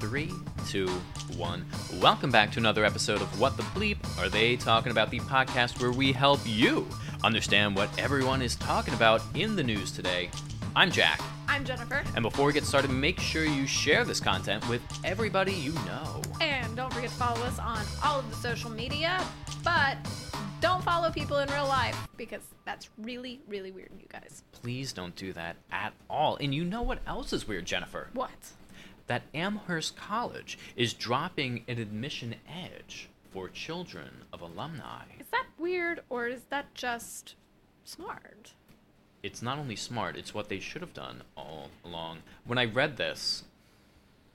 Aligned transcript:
Three, 0.00 0.32
two, 0.66 0.88
one. 1.36 1.66
Welcome 2.00 2.30
back 2.30 2.50
to 2.52 2.58
another 2.58 2.86
episode 2.86 3.20
of 3.20 3.38
What 3.38 3.58
the 3.58 3.62
Bleep 3.64 3.98
Are 4.18 4.30
They 4.30 4.56
Talking 4.56 4.90
About? 4.92 5.10
The 5.10 5.20
podcast 5.20 5.78
where 5.78 5.92
we 5.92 6.10
help 6.10 6.40
you 6.46 6.88
understand 7.22 7.76
what 7.76 7.90
everyone 7.98 8.40
is 8.40 8.56
talking 8.56 8.94
about 8.94 9.20
in 9.34 9.56
the 9.56 9.62
news 9.62 9.92
today. 9.92 10.30
I'm 10.74 10.90
Jack. 10.90 11.20
I'm 11.48 11.66
Jennifer. 11.66 12.02
And 12.16 12.22
before 12.22 12.46
we 12.46 12.54
get 12.54 12.64
started, 12.64 12.90
make 12.90 13.20
sure 13.20 13.44
you 13.44 13.66
share 13.66 14.06
this 14.06 14.20
content 14.20 14.66
with 14.70 14.80
everybody 15.04 15.52
you 15.52 15.72
know. 15.72 16.22
And 16.40 16.74
don't 16.74 16.90
forget 16.94 17.10
to 17.10 17.16
follow 17.16 17.42
us 17.42 17.58
on 17.58 17.84
all 18.02 18.18
of 18.20 18.30
the 18.30 18.36
social 18.36 18.70
media, 18.70 19.22
but 19.62 19.98
don't 20.62 20.82
follow 20.82 21.10
people 21.10 21.38
in 21.38 21.48
real 21.50 21.66
life 21.66 22.08
because 22.16 22.42
that's 22.64 22.88
really, 22.96 23.42
really 23.48 23.70
weird, 23.70 23.90
you 23.98 24.06
guys. 24.08 24.44
Please 24.52 24.94
don't 24.94 25.14
do 25.14 25.34
that 25.34 25.56
at 25.70 25.92
all. 26.08 26.36
And 26.40 26.54
you 26.54 26.64
know 26.64 26.80
what 26.80 27.00
else 27.06 27.34
is 27.34 27.46
weird, 27.46 27.66
Jennifer? 27.66 28.08
What? 28.14 28.30
That 29.10 29.22
Amherst 29.34 29.96
College 29.96 30.56
is 30.76 30.94
dropping 30.94 31.64
an 31.66 31.80
admission 31.80 32.36
edge 32.48 33.08
for 33.32 33.48
children 33.48 34.22
of 34.32 34.40
alumni. 34.40 35.02
Is 35.18 35.26
that 35.32 35.46
weird 35.58 36.04
or 36.08 36.28
is 36.28 36.42
that 36.50 36.72
just 36.74 37.34
smart? 37.82 38.52
It's 39.24 39.42
not 39.42 39.58
only 39.58 39.74
smart, 39.74 40.14
it's 40.16 40.32
what 40.32 40.48
they 40.48 40.60
should 40.60 40.80
have 40.80 40.94
done 40.94 41.24
all 41.36 41.70
along. 41.84 42.18
When 42.46 42.56
I 42.56 42.66
read 42.66 42.98
this, 42.98 43.42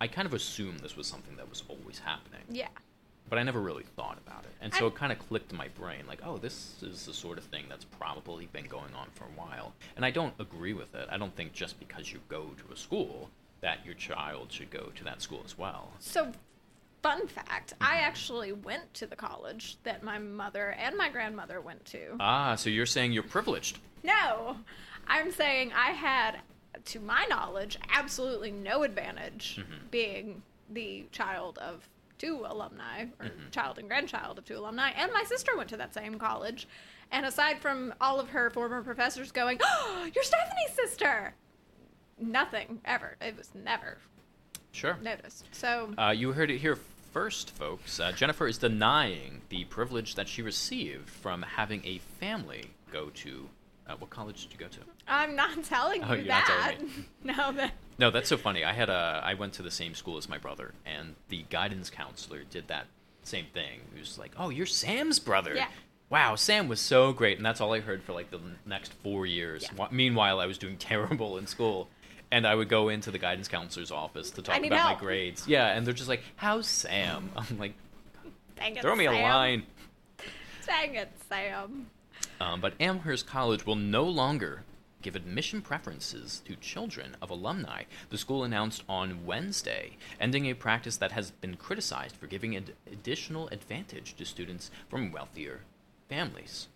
I 0.02 0.08
kind 0.08 0.26
of 0.26 0.34
assumed 0.34 0.82
this 0.82 0.98
was 0.98 1.08
something 1.08 1.38
that 1.38 1.50
was 1.50 1.64
always 1.70 2.00
happening. 2.00 2.42
Yeah. 2.50 2.68
but 3.30 3.40
I 3.40 3.44
never 3.44 3.62
really 3.62 3.86
thought 3.96 4.18
about 4.28 4.44
it. 4.44 4.52
And 4.62 4.74
so 4.74 4.84
I- 4.86 4.88
it 4.90 4.96
kind 4.96 5.12
of 5.14 5.20
clicked 5.20 5.52
in 5.54 5.58
my 5.58 5.70
brain 5.70 6.04
like, 6.06 6.20
oh, 6.24 6.38
this 6.38 6.84
is 6.84 7.06
the 7.06 7.14
sort 7.14 7.38
of 7.38 7.46
thing 7.46 7.64
that's 7.70 7.86
probably 7.86 8.48
been 8.48 8.66
going 8.68 8.94
on 8.94 9.08
for 9.16 9.24
a 9.24 9.30
while. 9.40 9.74
And 9.96 10.04
I 10.06 10.12
don't 10.12 10.34
agree 10.38 10.74
with 10.74 10.94
it. 10.94 11.08
I 11.10 11.18
don't 11.18 11.34
think 11.34 11.54
just 11.54 11.80
because 11.80 12.12
you 12.12 12.20
go 12.28 12.52
to 12.68 12.74
a 12.74 12.76
school 12.78 13.30
that 13.66 13.84
your 13.84 13.96
child 13.96 14.52
should 14.52 14.70
go 14.70 14.92
to 14.94 15.04
that 15.04 15.24
school 15.24 15.42
as 15.44 15.58
well. 15.58 15.92
So, 16.00 16.32
fun 17.02 17.26
fact 17.26 17.74
I 17.82 17.86
mm-hmm. 17.96 18.04
actually 18.04 18.52
went 18.54 18.94
to 18.94 19.08
the 19.08 19.16
college 19.16 19.78
that 19.84 20.04
my 20.04 20.20
mother 20.20 20.76
and 20.80 20.96
my 20.96 21.10
grandmother 21.10 21.60
went 21.62 21.84
to. 21.86 22.16
Ah, 22.20 22.54
so 22.54 22.70
you're 22.70 22.86
saying 22.86 23.12
you're 23.12 23.24
privileged. 23.24 23.80
No, 24.04 24.58
I'm 25.08 25.32
saying 25.32 25.72
I 25.74 25.94
had, 25.94 26.42
to 26.86 27.00
my 27.00 27.26
knowledge, 27.28 27.80
absolutely 27.92 28.52
no 28.52 28.84
advantage 28.84 29.58
mm-hmm. 29.60 29.88
being 29.90 30.44
the 30.70 31.06
child 31.12 31.58
of 31.58 31.90
two 32.20 32.46
alumni, 32.48 33.06
or 33.20 33.26
mm-hmm. 33.26 33.50
child 33.50 33.80
and 33.80 33.88
grandchild 33.88 34.38
of 34.38 34.46
two 34.46 34.60
alumni, 34.60 34.92
and 34.96 35.12
my 35.12 35.24
sister 35.24 35.58
went 35.58 35.70
to 35.70 35.78
that 35.78 35.96
same 35.96 36.20
college. 36.20 36.68
And 37.12 37.26
aside 37.26 37.60
from 37.60 37.96
all 38.00 38.20
of 38.20 38.30
her 38.30 38.52
former 38.52 38.84
professors 38.84 39.32
going, 39.32 39.60
oh, 39.64 40.08
you're 40.14 40.24
Stephanie's 40.24 40.76
sister, 40.76 41.34
nothing 42.20 42.82
ever. 42.86 43.16
It 43.22 43.38
was 43.38 43.50
never 43.54 43.98
Sure. 44.72 44.98
noticed. 45.02 45.46
So, 45.52 45.94
Uh, 45.98 46.14
you 46.16 46.34
heard 46.34 46.52
it 46.52 46.60
here 46.60 46.78
first, 47.14 47.52
folks. 47.52 48.00
Uh, 48.00 48.12
Jennifer 48.12 48.48
is 48.48 48.58
denying 48.58 49.42
the 49.50 49.66
privilege 49.66 50.16
that 50.16 50.28
she 50.28 50.42
received 50.42 51.10
from 51.10 51.42
having 51.44 51.86
a 51.86 52.00
family 52.20 52.72
go 52.92 53.10
to. 53.12 53.50
Uh, 53.88 53.96
what 53.98 54.10
college 54.10 54.42
did 54.42 54.52
you 54.52 54.58
go 54.58 54.68
to? 54.68 54.80
I'm 55.08 55.36
not 55.36 55.64
telling 55.66 56.04
Oh, 56.04 56.14
you 56.14 56.20
you're 56.24 56.28
not 56.28 56.48
that. 56.48 56.76
telling 56.80 57.06
no, 57.24 57.52
that. 57.54 57.74
No, 58.00 58.10
that's 58.12 58.28
so 58.28 58.36
funny. 58.38 58.64
I 58.66 58.74
had 58.74 58.90
a 58.90 59.22
I 59.24 59.36
went 59.36 59.54
to 59.54 59.62
the 59.62 59.72
same 59.72 59.94
school 59.94 60.18
as 60.18 60.28
my 60.28 60.38
brother, 60.38 60.74
and 60.86 61.16
the 61.30 61.46
guidance 61.50 61.90
counselor 61.90 62.44
did 62.44 62.68
that 62.68 62.88
same 63.24 63.46
thing. 63.54 63.82
He 63.94 64.00
was 64.00 64.18
like, 64.18 64.32
"Oh, 64.38 64.50
you're 64.50 64.66
Sam's 64.66 65.20
brother." 65.20 65.54
Yeah. 65.56 65.70
Wow, 66.10 66.36
Sam 66.36 66.68
was 66.68 66.80
so 66.82 67.14
great, 67.14 67.38
and 67.38 67.46
that's 67.46 67.62
all 67.62 67.74
I 67.74 67.80
heard 67.80 68.04
for 68.04 68.14
like 68.14 68.32
the 68.32 68.40
next 68.66 68.92
four 69.04 69.26
years. 69.26 69.66
Yeah. 69.78 69.88
Meanwhile, 69.92 70.40
I 70.40 70.46
was 70.48 70.58
doing 70.58 70.78
terrible 70.80 71.38
in 71.38 71.46
school, 71.48 71.90
and 72.36 72.46
I 72.46 72.54
would 72.54 72.68
go 72.68 72.90
into 72.90 73.12
the 73.12 73.18
guidance 73.18 73.48
counselor's 73.48 73.92
office 73.92 74.30
to 74.32 74.42
talk 74.42 74.58
about 74.58 74.78
help. 74.78 74.98
my 74.98 75.00
grades. 75.00 75.48
Yeah, 75.48 75.68
and 75.68 75.88
they're 75.88 75.94
just 75.94 76.10
like, 76.10 76.22
"How's 76.36 76.68
Sam?" 76.68 77.32
I'm 77.38 77.58
like, 77.58 77.76
Dang 78.58 78.76
it, 78.76 78.82
"Throw 78.82 78.94
me 78.94 79.06
a 79.06 79.12
line." 79.14 79.64
Dang 80.66 80.96
it, 80.96 81.14
Sam. 81.30 81.88
Um, 82.42 82.60
but 82.60 82.74
Amherst 82.82 83.26
College 83.26 83.66
will 83.66 83.78
no 83.78 84.04
longer 84.04 84.64
give 85.02 85.16
admission 85.16 85.62
preferences 85.62 86.42
to 86.46 86.58
children 86.58 87.16
of 87.22 87.30
alumni, 87.30 87.84
the 88.10 88.18
school 88.18 88.44
announced 88.44 88.84
on 88.90 89.26
Wednesday, 89.26 89.96
ending 90.20 90.48
a 90.48 90.54
practice 90.54 90.98
that 90.98 91.14
has 91.14 91.32
been 91.32 91.56
criticized 91.56 92.18
for 92.18 92.28
giving 92.28 92.54
an 92.56 92.66
additional 92.92 93.48
advantage 93.50 94.14
to 94.16 94.26
students 94.26 94.72
from 94.90 95.12
wealthier 95.12 95.62
families. 96.10 96.68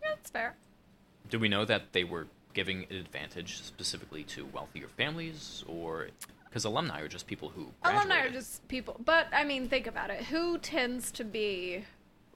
Yeah, 0.00 0.10
that's 0.14 0.30
fair. 0.30 0.54
Do 1.28 1.38
we 1.38 1.48
know 1.48 1.66
that 1.66 1.92
they 1.92 2.04
were 2.04 2.28
giving 2.54 2.86
an 2.90 2.96
advantage 2.96 3.62
specifically 3.62 4.24
to 4.24 4.46
wealthier 4.46 4.88
families, 4.88 5.64
or 5.66 6.08
because 6.48 6.64
alumni 6.64 7.00
are 7.00 7.08
just 7.08 7.26
people 7.26 7.48
who 7.48 7.72
graduated? 7.82 8.10
Alumni 8.10 8.26
are 8.26 8.30
just 8.30 8.66
people, 8.68 9.00
but 9.04 9.26
I 9.32 9.44
mean, 9.44 9.68
think 9.68 9.86
about 9.86 10.10
it. 10.10 10.24
Who 10.24 10.58
tends 10.58 11.10
to 11.12 11.24
be 11.24 11.84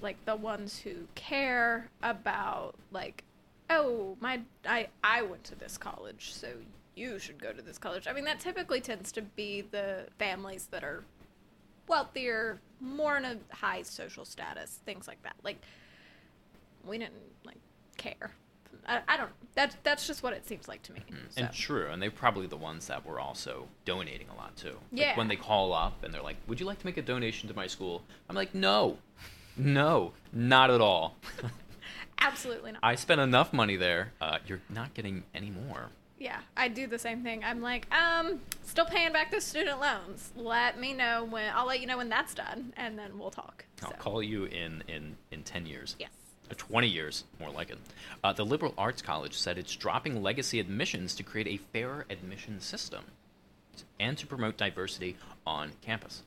like 0.00 0.24
the 0.24 0.36
ones 0.36 0.78
who 0.78 1.08
care 1.14 1.88
about 2.02 2.74
like, 2.90 3.24
oh, 3.70 4.16
my 4.20 4.40
I 4.66 4.88
I 5.02 5.22
went 5.22 5.44
to 5.44 5.54
this 5.54 5.76
college, 5.78 6.32
so 6.32 6.48
you 6.94 7.18
should 7.18 7.40
go 7.40 7.52
to 7.52 7.62
this 7.62 7.78
college. 7.78 8.06
I 8.06 8.12
mean, 8.12 8.24
that 8.24 8.40
typically 8.40 8.80
tends 8.80 9.12
to 9.12 9.22
be 9.22 9.62
the 9.62 10.06
families 10.18 10.68
that 10.70 10.82
are 10.82 11.04
wealthier, 11.88 12.58
more 12.80 13.16
in 13.16 13.24
a 13.24 13.36
high 13.52 13.82
social 13.82 14.24
status, 14.24 14.80
things 14.84 15.06
like 15.06 15.22
that. 15.22 15.36
Like, 15.44 15.62
we 16.84 16.98
didn't 16.98 17.14
like 17.44 17.58
care. 17.96 18.32
I, 18.86 19.00
I 19.08 19.16
don't. 19.16 19.30
That 19.54 19.76
that's 19.82 20.06
just 20.06 20.22
what 20.22 20.32
it 20.32 20.46
seems 20.46 20.68
like 20.68 20.82
to 20.82 20.92
me. 20.92 21.00
So. 21.30 21.42
And 21.42 21.52
true, 21.52 21.88
and 21.90 22.00
they're 22.02 22.10
probably 22.10 22.46
the 22.46 22.56
ones 22.56 22.86
that 22.88 23.04
were 23.06 23.18
also 23.20 23.68
donating 23.84 24.28
a 24.28 24.34
lot 24.36 24.56
too. 24.56 24.72
Like 24.92 25.00
Yeah. 25.00 25.16
when 25.16 25.28
they 25.28 25.36
call 25.36 25.72
up 25.72 26.02
and 26.04 26.12
they're 26.12 26.22
like, 26.22 26.36
"Would 26.46 26.60
you 26.60 26.66
like 26.66 26.78
to 26.80 26.86
make 26.86 26.96
a 26.96 27.02
donation 27.02 27.48
to 27.48 27.54
my 27.54 27.66
school?" 27.66 28.02
I'm 28.28 28.36
like, 28.36 28.54
"No, 28.54 28.98
no, 29.56 30.12
not 30.32 30.70
at 30.70 30.80
all. 30.80 31.16
Absolutely 32.20 32.72
not. 32.72 32.80
I 32.82 32.94
spent 32.94 33.20
enough 33.20 33.52
money 33.52 33.76
there. 33.76 34.12
Uh, 34.20 34.38
you're 34.46 34.62
not 34.68 34.94
getting 34.94 35.24
any 35.34 35.50
more." 35.50 35.90
Yeah, 36.18 36.38
I 36.56 36.68
do 36.68 36.86
the 36.86 36.98
same 36.98 37.22
thing. 37.22 37.44
I'm 37.44 37.60
like, 37.60 37.86
um, 37.94 38.40
still 38.64 38.86
paying 38.86 39.12
back 39.12 39.30
the 39.30 39.38
student 39.40 39.80
loans. 39.80 40.32
Let 40.34 40.80
me 40.80 40.94
know 40.94 41.24
when 41.28 41.52
I'll 41.54 41.66
let 41.66 41.80
you 41.80 41.86
know 41.86 41.98
when 41.98 42.08
that's 42.08 42.32
done, 42.34 42.72
and 42.78 42.98
then 42.98 43.18
we'll 43.18 43.30
talk. 43.30 43.66
I'll 43.82 43.90
So, 43.90 43.96
call 43.98 44.22
you 44.22 44.44
in 44.44 44.82
in 44.88 45.16
in 45.30 45.42
ten 45.42 45.66
years. 45.66 45.94
Yes. 45.98 46.10
Uh, 46.50 46.54
20 46.56 46.86
years, 46.86 47.24
more 47.40 47.50
like 47.50 47.70
it. 47.70 47.78
Uh, 48.22 48.32
the 48.32 48.44
Liberal 48.44 48.74
Arts 48.78 49.02
College 49.02 49.34
said 49.36 49.58
it's 49.58 49.74
dropping 49.74 50.22
legacy 50.22 50.60
admissions 50.60 51.14
to 51.16 51.22
create 51.22 51.46
a 51.48 51.56
fairer 51.72 52.04
admission 52.10 52.60
system 52.60 53.04
and 53.98 54.16
to 54.18 54.26
promote 54.26 54.56
diversity 54.56 55.16
on 55.46 55.72
campus. 55.82 56.22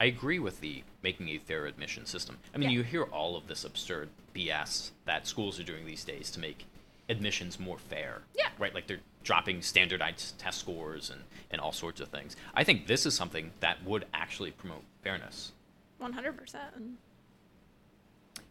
I 0.00 0.06
agree 0.06 0.38
with 0.38 0.60
the 0.60 0.82
making 1.02 1.28
a 1.30 1.38
fair 1.38 1.66
admission 1.66 2.06
system. 2.06 2.38
I 2.54 2.58
mean, 2.58 2.70
Yeah. 2.70 2.78
you 2.78 2.82
hear 2.82 3.04
all 3.04 3.36
of 3.36 3.46
this 3.46 3.64
absurd 3.64 4.08
BS 4.34 4.90
that 5.06 5.26
schools 5.26 5.58
are 5.60 5.64
doing 5.64 5.86
these 5.86 6.04
days 6.04 6.30
to 6.32 6.40
make 6.40 6.66
admissions 7.08 7.58
more 7.60 7.78
fair. 7.78 8.22
Yeah. 8.36 8.48
Right? 8.58 8.74
Like 8.74 8.86
they're 8.86 9.00
dropping 9.22 9.62
standardized 9.62 10.38
test 10.38 10.58
scores 10.60 11.10
and, 11.10 11.22
and 11.50 11.60
all 11.60 11.72
sorts 11.72 12.00
of 12.00 12.08
things. 12.08 12.36
I 12.54 12.64
think 12.64 12.86
this 12.86 13.06
is 13.06 13.14
something 13.14 13.50
that 13.60 13.82
would 13.84 14.06
actually 14.14 14.50
promote 14.50 14.82
fairness. 15.02 15.52
One 15.98 16.12
hundred 16.12 16.36
percent. 16.36 16.74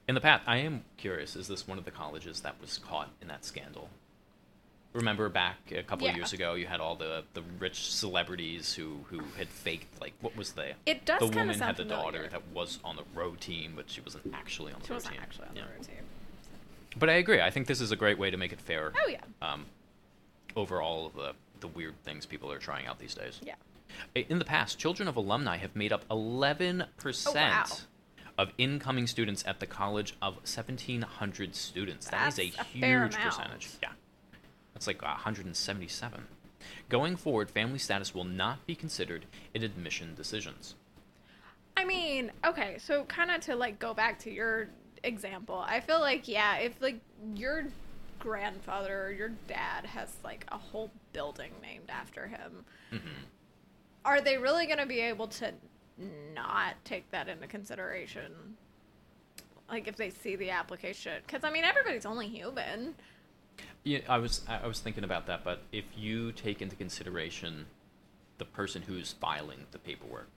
In 0.07 0.15
the 0.15 0.21
past, 0.21 0.43
I 0.47 0.57
am 0.57 0.83
curious: 0.97 1.35
is 1.35 1.47
this 1.47 1.67
one 1.67 1.77
of 1.77 1.85
the 1.85 1.91
colleges 1.91 2.41
that 2.41 2.55
was 2.59 2.77
caught 2.77 3.09
in 3.21 3.27
that 3.29 3.45
scandal? 3.45 3.89
Remember 4.93 5.27
back 5.27 5.57
a 5.71 5.81
couple 5.81 6.05
of 6.05 6.11
Yeah. 6.13 6.17
years 6.17 6.33
ago, 6.33 6.53
you 6.53 6.67
had 6.67 6.79
all 6.79 6.95
the, 6.95 7.23
the 7.33 7.41
rich 7.57 7.91
celebrities 7.91 8.75
who, 8.75 8.99
who 9.09 9.21
had 9.37 9.47
faked 9.49 9.99
like 9.99 10.13
what 10.21 10.35
was 10.37 10.51
the 10.51 10.73
It 10.85 11.03
does 11.03 11.19
the 11.19 11.35
woman 11.35 11.57
had 11.57 11.77
the 11.77 11.83
daughter 11.83 12.27
that 12.29 12.47
was 12.53 12.77
on 12.83 12.95
the 12.95 13.03
row 13.15 13.33
team, 13.33 13.73
but 13.75 13.89
she 13.89 14.01
wasn't 14.01 14.31
actually 14.35 14.71
on 14.71 14.81
the 14.81 14.85
She 14.85 14.91
row 14.91 14.97
wasn't 14.97 15.13
team. 15.15 15.21
actually 15.23 15.47
on 15.47 15.55
Yeah. 15.55 15.63
the 15.63 15.69
road 15.71 15.83
team. 15.83 15.95
But 16.99 17.09
I 17.09 17.13
agree. 17.13 17.41
I 17.41 17.49
think 17.49 17.65
this 17.65 17.81
is 17.81 17.91
a 17.91 17.95
great 17.95 18.19
way 18.19 18.29
to 18.29 18.37
make 18.37 18.53
it 18.53 18.61
fair. 18.61 18.93
Oh 18.95 19.09
yeah, 19.09 19.21
Um, 19.41 19.65
over 20.55 20.79
all 20.79 21.07
of 21.07 21.13
the 21.15 21.33
the 21.59 21.67
weird 21.69 21.95
things 22.03 22.25
people 22.27 22.51
are 22.51 22.59
trying 22.59 22.85
out 22.85 22.99
these 22.99 23.15
days. 23.15 23.39
yeah. 23.41 23.55
In 24.13 24.37
the 24.37 24.45
past, 24.45 24.77
children 24.77 25.07
of 25.07 25.15
alumni 25.15 25.57
have 25.57 25.75
made 25.75 25.91
up 25.93 26.05
11% 26.09 26.87
Oh, 27.71 27.79
of 28.37 28.51
incoming 28.57 29.07
students 29.07 29.43
at 29.45 29.59
the 29.59 29.65
college 29.67 30.15
of 30.21 30.35
1,700 30.37 31.55
students. 31.55 32.09
That 32.09 32.29
is 32.29 32.35
That's 32.35 32.57
a 32.57 32.61
a 32.61 32.63
huge 32.63 33.15
percentage. 33.15 33.69
Yeah. 33.81 33.89
That's 34.73 34.87
like 34.87 35.01
177. 35.01 36.27
Going 36.89 37.15
forward, 37.15 37.51
family 37.51 37.79
status 37.79 38.13
will 38.15 38.23
not 38.23 38.65
be 38.65 38.75
considered 38.75 39.25
in 39.53 39.63
admission 39.63 40.15
decisions. 40.15 40.75
I 41.75 41.85
mean, 41.85 42.31
okay, 42.45 42.77
so 42.79 43.03
kind 43.05 43.31
of 43.31 43.41
to 43.41 43.55
like 43.55 43.79
go 43.79 43.93
back 43.93 44.19
to 44.19 44.31
your 44.31 44.69
example, 45.03 45.63
I 45.67 45.79
feel 45.79 45.99
like 45.99 46.27
yeah, 46.27 46.57
if 46.57 46.81
like 46.81 46.99
your 47.35 47.65
grandfather 48.19 49.05
or 49.05 49.11
your 49.11 49.29
dad 49.47 49.85
has 49.85 50.15
like 50.23 50.45
a 50.49 50.57
whole 50.57 50.91
building 51.11 51.51
named 51.61 51.89
after 51.89 52.27
him, 52.27 52.65
Mhm. 52.91 52.99
are 54.05 54.21
they 54.21 54.37
really 54.37 54.65
going 54.65 54.77
to 54.79 54.85
be 54.85 55.01
able 55.01 55.27
to 55.27 55.53
not 56.33 56.75
take 56.85 57.09
that 57.11 57.27
into 57.27 57.47
consideration? 57.47 58.55
Like 59.69 59.87
if 59.87 59.95
they 59.95 60.09
see 60.09 60.35
the 60.35 60.49
application, 60.51 61.21
because 61.25 61.43
I 61.43 61.51
mean 61.51 61.63
everybody's 61.63 62.05
only 62.05 62.27
human. 62.27 62.95
Yeah, 63.83 63.99
I 64.09 64.17
was 64.17 64.41
I 64.47 64.65
was 64.67 64.79
thinking 64.79 65.03
about 65.03 65.25
that, 65.27 65.43
but 65.43 65.61
if 65.71 65.85
you 65.95 66.31
take 66.31 66.61
into 66.61 66.75
consideration 66.75 67.65
the 68.37 68.45
person 68.45 68.81
who's 68.81 69.13
filing 69.13 69.59
the 69.71 69.77
paperwork. 69.79 70.27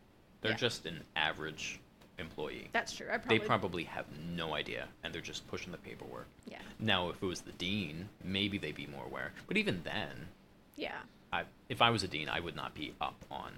They're 0.42 0.52
Yeah. 0.52 0.56
just 0.58 0.86
an 0.86 1.02
average 1.16 1.80
employee. 2.18 2.68
That's 2.72 2.94
true. 2.94 3.06
I 3.08 3.16
probably. 3.18 3.38
they 3.38 3.44
probably 3.44 3.84
have 3.84 4.04
no 4.18 4.54
idea, 4.54 4.88
and 5.02 5.12
they're 5.14 5.22
just 5.22 5.46
pushing 5.48 5.72
the 5.72 5.78
paperwork. 5.78 6.26
Yeah. 6.46 6.60
Now, 6.78 7.08
if 7.08 7.22
it 7.22 7.26
was 7.26 7.40
the 7.40 7.52
dean, 7.52 8.08
maybe 8.22 8.58
they'd 8.58 8.74
be 8.74 8.86
more 8.86 9.04
aware. 9.06 9.32
But 9.48 9.56
even 9.56 9.82
then, 9.82 10.28
Yeah. 10.76 10.98
I, 11.32 11.44
if 11.68 11.80
I 11.82 11.90
was 11.90 12.02
a 12.02 12.08
dean, 12.08 12.28
I 12.28 12.38
would 12.40 12.54
not 12.54 12.74
be 12.74 12.94
up 13.00 13.24
on 13.30 13.52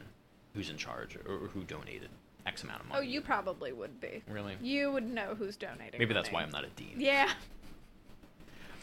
who's 0.55 0.71
in 0.71 0.77
charge 0.77 1.17
or, 1.17 1.49
who 1.49 1.62
donated 1.65 2.09
X 2.47 2.62
amount 2.62 2.81
of 2.81 2.89
money. 2.89 3.00
Oh, 3.00 3.03
you 3.03 3.21
probably 3.21 3.73
would 3.73 4.00
be. 4.00 4.23
really? 4.29 4.56
You 4.62 4.93
would 4.93 5.09
know 5.09 5.35
who's 5.37 5.56
donating. 5.56 5.99
Maybe 5.99 6.15
that's 6.15 6.33
why. 6.33 6.43
I'm 6.43 6.50
not 6.50 6.65
a 6.65 6.69
dean. 6.69 6.95
Yeah. 6.97 7.31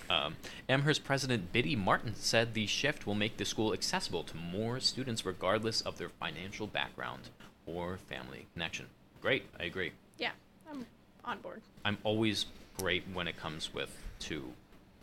Um, 0.10 0.36
Amherst 0.70 1.04
president 1.04 1.52
Biddy 1.52 1.76
Martin 1.76 2.14
said 2.16 2.54
the 2.54 2.68
shift 2.68 3.08
will 3.08 3.16
make 3.16 3.38
the 3.38 3.46
school 3.46 3.74
accessible 3.74 4.24
to 4.24 4.38
more 4.38 4.80
students 4.80 5.26
regardless 5.26 5.82
of 5.82 5.98
their 5.98 6.10
financial 6.10 6.68
background 6.68 7.30
or 7.66 7.98
family 7.98 8.46
connection. 8.54 8.86
Great, 9.22 9.46
I 9.60 9.64
agree. 9.64 9.92
Yeah. 10.20 10.32
I'm 10.70 10.86
on 11.24 11.40
board. 11.40 11.62
I'm 11.84 11.98
always 12.04 12.46
great 12.78 13.04
when 13.14 13.28
it 13.28 13.38
comes 13.38 13.74
with 13.74 13.98
to 14.20 14.44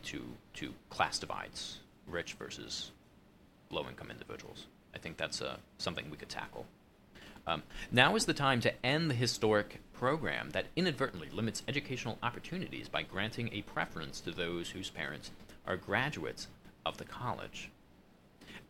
to 0.03 0.21
to 0.53 0.73
class 0.89 1.19
divides, 1.19 1.79
rich 2.07 2.33
versus 2.33 2.91
low 3.69 3.85
income 3.87 4.09
individuals. 4.11 4.67
I 4.93 4.97
think 4.99 5.17
that's 5.17 5.41
uh, 5.41 5.57
something 5.77 6.09
we 6.09 6.17
could 6.17 6.29
tackle. 6.29 6.65
Um, 7.45 7.63
now 7.91 8.15
is 8.15 8.25
the 8.25 8.33
time 8.33 8.61
to 8.61 8.85
end 8.85 9.09
the 9.09 9.15
historic 9.15 9.81
program 9.91 10.51
that 10.51 10.67
inadvertently 10.75 11.29
limits 11.29 11.63
educational 11.67 12.17
opportunities 12.23 12.87
by 12.87 13.03
granting 13.03 13.49
a 13.51 13.63
preference 13.63 14.21
to 14.21 14.31
those 14.31 14.69
whose 14.69 14.89
parents 14.89 15.31
are 15.67 15.75
graduates 15.75 16.47
of 16.85 16.97
the 16.97 17.05
college. 17.05 17.69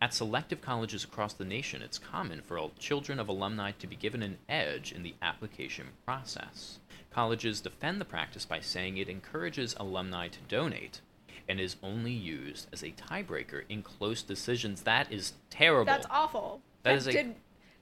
At 0.01 0.13
selective 0.13 0.59
colleges 0.59 1.03
across 1.03 1.33
the 1.33 1.45
nation, 1.45 1.81
it's 1.81 1.97
common 1.97 2.41
for 2.41 2.71
children 2.79 3.19
of 3.19 3.29
alumni 3.29 3.71
to 3.79 3.87
be 3.87 3.95
given 3.95 4.23
an 4.23 4.37
edge 4.49 4.91
in 4.91 5.03
the 5.03 5.15
application 5.21 5.87
process. 6.03 6.79
Colleges 7.11 7.61
defend 7.61 8.01
the 8.01 8.05
practice 8.05 8.43
by 8.43 8.59
saying 8.59 8.97
it 8.97 9.07
encourages 9.07 9.75
alumni 9.79 10.27
to 10.27 10.39
donate 10.47 11.01
and 11.47 11.59
is 11.59 11.75
only 11.83 12.11
used 12.11 12.67
as 12.73 12.83
a 12.83 12.91
tiebreaker 12.91 13.63
in 13.69 13.81
close 13.81 14.21
decisions. 14.21 14.83
That 14.83 15.11
is 15.11 15.33
terrible. 15.49 15.85
That's 15.85 16.07
awful. 16.09 16.61
That 16.83 16.95
is 16.95 17.07
a- 17.07 17.11
did, 17.11 17.35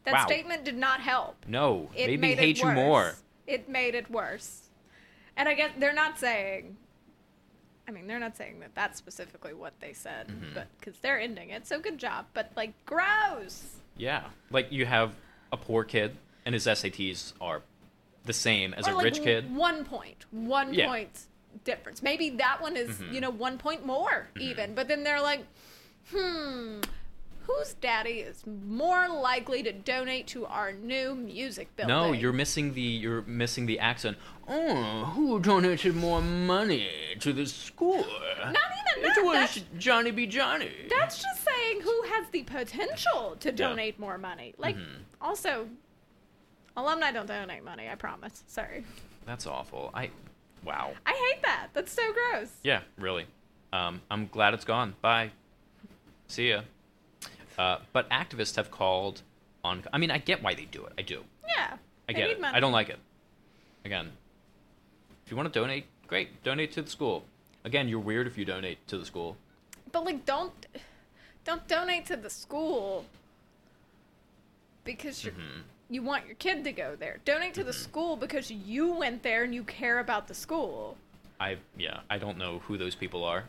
that 0.06 0.14
wow. 0.14 0.26
statement 0.26 0.64
did 0.66 0.78
not 0.78 1.00
help. 1.02 1.46
no, 1.48 1.90
It 1.96 2.08
made 2.08 2.20
me 2.20 2.36
hate 2.36 2.58
it 2.58 2.62
you 2.62 2.66
worse. 2.68 2.76
more. 2.76 3.16
It 3.48 3.70
made 3.70 3.96
it 3.96 4.10
worse. 4.10 4.70
And 5.38 5.48
I 5.48 5.54
guess 5.54 5.72
they're 5.78 5.94
not 5.94 6.18
saying. 6.20 6.78
I 7.88 7.92
mean, 7.92 8.08
they're 8.08 8.20
not 8.20 8.38
saying 8.38 8.60
that 8.62 8.74
that's 8.76 8.98
specifically 8.98 9.54
what 9.54 9.74
they 9.80 9.92
said, 9.94 10.28
Mhm. 10.28 10.54
but 10.54 10.68
because 10.80 10.98
they're 11.00 11.20
ending 11.20 11.50
it, 11.50 11.66
so 11.68 11.80
good 11.80 11.98
job. 11.98 12.26
But 12.34 12.52
like, 12.56 12.74
gross. 12.86 13.76
Yeah, 13.98 14.26
like 14.50 14.72
you 14.72 14.86
have 14.86 15.16
a 15.52 15.58
poor 15.58 15.84
kid 15.84 16.16
and 16.46 16.54
his 16.54 16.68
SATs 16.68 17.34
are 17.42 17.62
the 18.24 18.34
same 18.34 18.74
as 18.76 18.88
or 18.88 18.92
a 18.92 18.96
like 18.96 19.04
rich 19.06 19.22
kid. 19.22 19.54
One 19.54 19.84
point, 19.84 20.26
one 20.32 20.74
Yeah. 20.74 20.88
point 20.88 21.26
difference. 21.64 22.02
Maybe 22.04 22.30
that 22.32 22.62
one 22.62 22.76
is 22.78 22.90
Mhm. 22.98 23.14
you 23.14 23.22
know 23.22 23.30
one 23.30 23.58
point 23.58 23.86
more 23.86 24.30
even. 24.40 24.74
But 24.76 24.88
then 24.88 25.04
they're 25.04 25.22
like, 25.22 25.46
hmm, 26.12 26.80
whose 27.42 27.74
daddy 27.82 28.20
is 28.20 28.44
more 28.46 29.08
likely 29.10 29.64
to 29.64 29.72
donate 29.72 30.28
to 30.28 30.46
our 30.46 30.72
new 30.72 31.16
music 31.16 31.76
building? 31.76 31.96
No, 31.96 32.12
you're 32.14 32.34
missing 32.34 32.74
the 32.74 32.82
you're 32.82 33.22
missing 33.24 33.66
the 33.66 33.80
accent. 33.80 34.18
Oh, 34.48 35.06
who 35.16 35.40
donated 35.40 35.96
more 35.96 36.22
money 36.22 36.90
to 37.20 37.32
the 37.34 37.46
school? 37.46 37.98
Not 37.98 38.56
even 38.96 39.04
that. 39.04 39.18
It 39.18 39.24
was 39.26 39.34
That's- 39.56 39.64
Johnny 39.78 40.12
B. 40.12 40.26
Johnny. 40.28 40.72
That's 40.90 41.22
just 41.22 41.44
saying 41.44 41.82
who 41.82 42.04
has 42.04 42.28
the 42.32 42.44
potential 42.44 43.38
to 43.40 43.52
donate 43.52 44.00
more 44.00 44.18
money. 44.18 44.54
Like, 44.58 44.76
Mhm. 44.76 45.04
also, 45.22 45.70
alumni 46.76 47.12
don't 47.12 47.28
donate 47.28 47.64
money. 47.64 47.90
I 47.90 47.96
promise. 47.96 48.44
Sorry, 48.48 48.84
That's 49.26 49.46
awful. 49.46 49.92
I, 49.94 50.10
wow. 50.64 50.94
I 51.06 51.12
hate 51.34 51.42
that. 51.44 51.68
That's 51.74 51.92
so 51.92 52.02
gross. 52.14 52.50
Yeah, 52.64 52.82
really. 52.98 53.26
Um, 53.74 54.02
I'm 54.12 54.28
glad 54.28 54.54
it's 54.54 54.66
gone. 54.66 54.96
Bye. 55.02 55.32
See 56.28 56.50
ya. 56.50 56.62
Uh, 57.58 57.78
but 57.94 58.10
activists 58.10 58.56
have 58.56 58.72
called 58.72 59.22
on. 59.64 59.84
I 59.94 59.98
mean, 59.98 60.12
I 60.12 60.18
get 60.18 60.42
why 60.42 60.54
they 60.56 60.66
do 60.66 60.86
it. 60.86 60.94
I 60.98 61.02
do. 61.02 61.24
Yeah, 61.48 61.78
I 62.10 62.14
get 62.14 62.30
it. 62.30 62.40
money. 62.42 62.56
I 62.56 62.60
don't 62.60 62.72
like 62.72 62.90
it. 62.90 63.00
Again, 63.86 64.12
if 65.26 65.32
you 65.32 65.38
want 65.38 65.52
to 65.52 65.60
donate, 65.60 65.86
great. 66.08 66.44
Donate 66.44 66.72
to 66.74 66.82
the 66.82 66.90
school. 66.90 67.26
Again, 67.64 67.88
you're 67.88 68.00
weird 68.00 68.28
if 68.28 68.38
you 68.38 68.46
donate 68.46 68.86
to 68.88 68.98
the 68.98 69.06
school. 69.06 69.38
But 69.92 70.06
like, 70.06 70.26
don't 70.26 70.54
don't 71.44 71.68
donate 71.68 72.06
to 72.08 72.16
the 72.18 72.30
school 72.30 73.06
because 74.84 75.24
you 75.24 75.32
Mhm. 75.32 75.64
You 75.92 76.02
want 76.02 76.26
your 76.26 76.36
kid 76.36 76.64
to 76.64 76.72
go 76.72 76.96
there. 76.96 77.20
Donate 77.26 77.54
to 77.56 77.64
the 77.64 77.72
Mm-hmm. 77.72 77.82
school 77.84 78.16
because 78.16 78.50
you 78.50 78.94
went 78.94 79.22
there 79.24 79.44
and 79.44 79.54
you 79.54 79.64
care 79.64 80.00
about 80.00 80.28
the 80.28 80.34
school. 80.34 80.98
I 81.40 81.58
yeah, 81.78 82.00
I 82.10 82.18
don't 82.18 82.38
know 82.38 82.60
who 82.68 82.78
those 82.78 82.96
people 82.96 83.24
are 83.24 83.44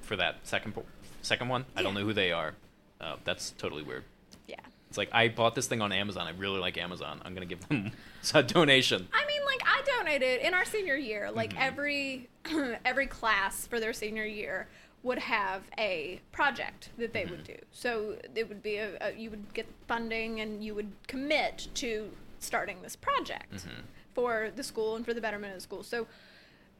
for 0.00 0.16
that 0.16 0.36
second 0.44 0.74
po- 0.74 0.84
second 1.22 1.48
one. 1.48 1.66
I 1.76 1.82
don't 1.82 1.94
know 1.94 2.04
who 2.04 2.12
they 2.14 2.32
are. 2.32 2.54
Uh, 3.00 3.16
that's 3.24 3.50
totally 3.52 3.82
weird. 3.82 4.04
Yeah. 4.48 4.56
It's 4.88 4.96
like 4.98 5.10
I 5.12 5.28
bought 5.28 5.54
this 5.54 5.66
thing 5.66 5.82
on 5.82 5.92
Amazon. 5.92 6.26
I 6.26 6.30
really 6.30 6.58
like 6.60 6.78
Amazon. 6.78 7.20
I'm 7.24 7.34
gonna 7.34 7.46
give 7.46 7.66
them 7.68 7.92
a 8.34 8.42
donation. 8.42 9.06
I 9.12 9.26
mean, 9.26 9.44
like 9.44 9.60
I 9.64 9.82
donated 9.98 10.40
in 10.40 10.54
our 10.54 10.64
senior 10.64 10.96
year. 10.96 11.30
Like 11.30 11.52
Mhm. 11.54 11.60
every 11.60 12.28
every 12.84 13.06
class 13.06 13.66
for 13.66 13.78
their 13.80 13.92
senior 13.92 14.24
year 14.24 14.68
would 15.02 15.18
have 15.18 15.62
a 15.78 16.20
project 16.32 16.90
that 16.98 17.12
they 17.12 17.24
would 17.24 17.40
Mhm. 17.40 17.44
do. 17.46 17.58
So 17.72 18.18
it 18.34 18.48
would 18.48 18.62
be 18.62 18.76
a, 18.76 18.98
a 19.00 19.12
you 19.12 19.30
would 19.30 19.54
get 19.54 19.66
funding 19.88 20.40
and 20.40 20.62
you 20.64 20.74
would 20.74 20.92
commit 21.06 21.68
to 21.74 22.10
starting 22.38 22.82
this 22.82 22.96
project 22.96 23.52
Mhm. 23.66 23.82
for 24.14 24.50
the 24.54 24.62
school 24.62 24.96
and 24.96 25.04
for 25.04 25.14
the 25.14 25.20
betterment 25.20 25.52
of 25.52 25.56
the 25.56 25.62
school. 25.62 25.82
So 25.82 26.06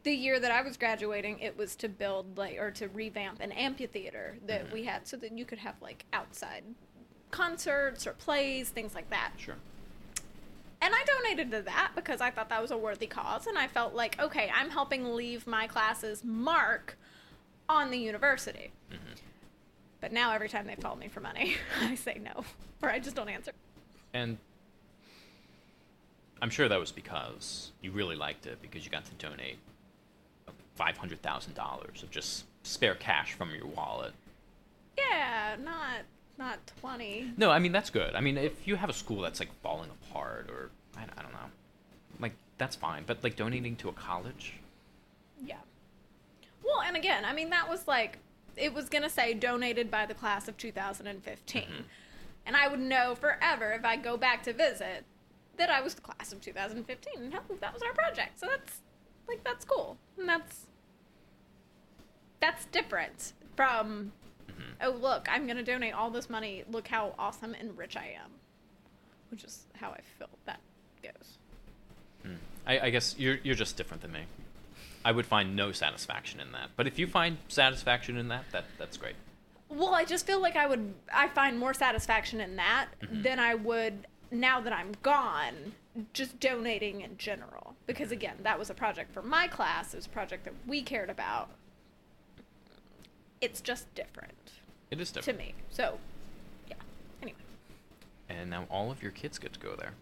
the 0.03 0.13
year 0.13 0.39
that 0.41 0.51
I 0.51 0.61
was 0.63 0.77
graduating, 0.77 1.41
it 1.41 1.57
was 1.57 1.75
to 1.77 1.89
build 1.89 2.37
like 2.37 2.59
or 2.59 2.71
to 2.73 2.89
revamp 2.89 3.41
an 3.41 3.53
amphitheater 3.53 4.39
that 4.47 4.67
Mhm. 4.67 4.73
we 4.73 4.85
had 4.85 5.07
so 5.07 5.17
that 5.19 5.33
you 5.33 5.45
could 5.45 5.59
have 5.59 5.81
like 5.81 6.05
outside 6.13 6.65
concerts 7.31 8.07
or 8.07 8.13
plays, 8.13 8.71
things 8.71 8.95
like 8.95 9.09
that. 9.11 9.33
Sure. 9.39 9.57
And 10.83 10.95
I 10.95 11.05
donated 11.05 11.51
to 11.53 11.63
that 11.63 11.93
because 11.95 12.21
I 12.23 12.31
thought 12.31 12.49
that 12.49 12.63
was 12.63 12.71
a 12.71 12.77
worthy 12.79 13.07
cause, 13.07 13.47
and 13.47 13.59
I 13.59 13.69
felt 13.69 13.95
like, 13.95 14.19
okay, 14.19 14.51
I'm 14.55 14.71
helping 14.71 15.15
leave 15.15 15.47
my 15.47 15.67
classes 15.67 16.25
mark 16.25 16.97
on 17.71 17.91
the 17.91 17.99
university. 17.99 18.71
Mhm. 18.93 19.19
But 20.01 20.13
now 20.13 20.33
every 20.33 20.49
time 20.49 20.67
they 20.67 20.77
call 20.77 20.97
me 20.97 21.09
for 21.09 21.21
money, 21.21 21.57
I 21.81 21.95
say 21.95 22.21
no, 22.23 22.45
or 22.83 22.91
I 22.91 22.99
just 22.99 23.17
don't 23.17 23.29
answer. 23.29 23.53
And 24.13 24.39
I'm 26.43 26.51
sure 26.51 26.69
that 26.69 26.81
was 26.81 26.91
because 26.93 27.71
you 27.83 27.91
really 27.93 28.17
liked 28.17 28.47
it 28.47 28.61
because 28.63 28.85
you 28.85 28.91
got 28.91 29.05
to 29.07 29.13
donate 29.15 29.59
five 30.75 30.97
hundred 30.97 31.21
thousand 31.23 31.55
dollars 31.55 32.03
of 32.03 32.11
just 32.11 32.45
spare 32.63 32.95
cash 32.95 33.35
from 33.35 33.55
your 33.55 33.67
wallet. 33.67 34.13
Yeah, 34.99 35.57
not 35.63 36.03
not 36.39 36.59
twenty. 36.81 37.33
No, 37.37 37.51
I 37.51 37.59
mean 37.59 37.73
that's 37.73 37.91
good. 37.91 38.15
I 38.15 38.21
mean, 38.21 38.39
if 38.39 38.67
you 38.67 38.77
have 38.77 38.89
a 38.91 38.95
school 38.95 39.21
that's 39.21 39.39
like 39.41 39.51
falling 39.63 39.91
apart, 39.91 40.49
or 40.51 40.71
I, 40.97 41.03
I 41.19 41.23
don't 41.23 41.33
know, 41.33 41.51
like 42.19 42.33
that's 42.59 42.75
fine. 42.77 43.05
But 43.07 43.23
like 43.23 43.37
donating 43.37 43.77
to 43.77 43.89
a 43.91 43.93
college, 43.93 44.55
Yeah. 45.45 45.57
Well, 46.71 46.83
and 46.87 46.97
again, 46.97 47.25
I 47.25 47.33
mean 47.33 47.51
that 47.51 47.69
was 47.69 47.87
like 47.89 48.19
it 48.57 48.73
was 48.73 48.89
gonna 48.89 49.11
say 49.11 49.35
donated 49.35 49.91
by 49.91 50.07
the 50.07 50.15
class 50.15 50.47
of 50.49 50.57
2015, 50.57 51.63
Mhm. 51.63 51.85
and 52.47 52.57
I 52.57 52.69
would 52.69 52.81
know 52.81 53.15
forever 53.15 53.73
if 53.73 53.85
I 53.85 53.97
go 53.97 54.17
back 54.17 54.43
to 54.45 54.53
visit 54.53 55.05
that 55.57 55.69
I 55.71 55.81
was 55.81 55.95
the 55.95 56.01
class 56.03 56.33
of 56.33 56.41
2015, 56.41 57.15
and 57.17 57.33
that 57.33 57.73
was 57.75 57.83
our 57.83 57.93
project. 57.95 58.39
So 58.39 58.47
that's 58.47 58.81
like 59.27 59.43
that's 59.45 59.65
cool, 59.65 59.99
and 60.19 60.29
that's 60.29 60.67
that's 62.41 62.65
different 62.67 63.33
from 63.57 64.13
Mhm. 64.49 64.75
oh 64.83 64.91
look, 64.91 65.29
I'm 65.31 65.47
gonna 65.47 65.63
donate 65.63 65.95
all 65.95 66.11
this 66.11 66.31
money. 66.31 66.65
Look 66.69 66.89
how 66.89 67.15
awesome 67.19 67.55
and 67.55 67.77
rich 67.77 67.97
I 67.97 68.07
am, 68.23 68.31
which 69.31 69.45
is 69.45 69.67
how 69.77 69.91
I 69.91 70.01
feel 70.19 70.29
that 70.45 70.61
goes. 71.03 71.39
Hmm. 72.23 72.35
I, 72.67 72.81
I 72.81 72.91
guess 72.91 73.17
you're 73.19 73.37
you're 73.37 73.55
just 73.55 73.77
different 73.77 74.03
than 74.03 74.13
me. 74.13 74.25
I 75.05 75.13
would 75.13 75.27
find 75.27 75.57
no 75.57 75.73
satisfaction 75.73 76.41
in 76.41 76.53
that. 76.53 76.71
But 76.77 76.87
if 76.87 76.99
you 76.99 77.07
find 77.07 77.39
satisfaction 77.49 78.17
in 78.17 78.29
that, 78.29 78.45
that 78.53 78.65
that's 78.79 78.97
great. 78.97 79.15
Well, 79.69 79.95
I 79.95 80.05
just 80.05 80.27
feel 80.27 80.41
like 80.41 80.57
I 80.57 80.67
would 80.67 80.95
I 81.13 81.29
find 81.29 81.59
more 81.59 81.73
satisfaction 81.75 82.41
in 82.41 82.57
that 82.57 82.89
Mhm. 83.01 83.23
than 83.23 83.39
I 83.39 83.55
would 83.55 84.07
now 84.31 84.61
that 84.61 84.73
I'm 84.73 84.93
gone 85.03 85.75
just 86.13 86.39
donating 86.39 87.01
in 87.01 87.17
general. 87.19 87.75
Because 87.87 88.13
again, 88.13 88.37
that 88.43 88.59
was 88.59 88.71
a 88.71 88.75
project 88.75 89.13
for 89.13 89.23
my 89.23 89.49
class, 89.49 89.93
it 89.95 89.97
was 89.97 90.07
a 90.07 90.11
project 90.11 90.45
that 90.45 90.55
we 90.67 90.83
cared 90.83 91.11
about. 91.11 91.51
It's 93.41 93.61
just 93.61 93.93
different 93.95 94.35
It 94.91 95.01
is 95.01 95.11
different 95.11 95.39
to 95.39 95.45
me. 95.47 95.55
So, 95.71 95.99
yeah. 96.69 96.75
Anyway. 97.23 97.39
And 98.29 98.51
now 98.51 98.67
all 98.71 98.91
of 98.91 99.03
your 99.03 99.13
kids 99.13 99.39
get 99.39 99.53
to 99.55 99.61
go 99.61 99.75
there. 99.77 99.95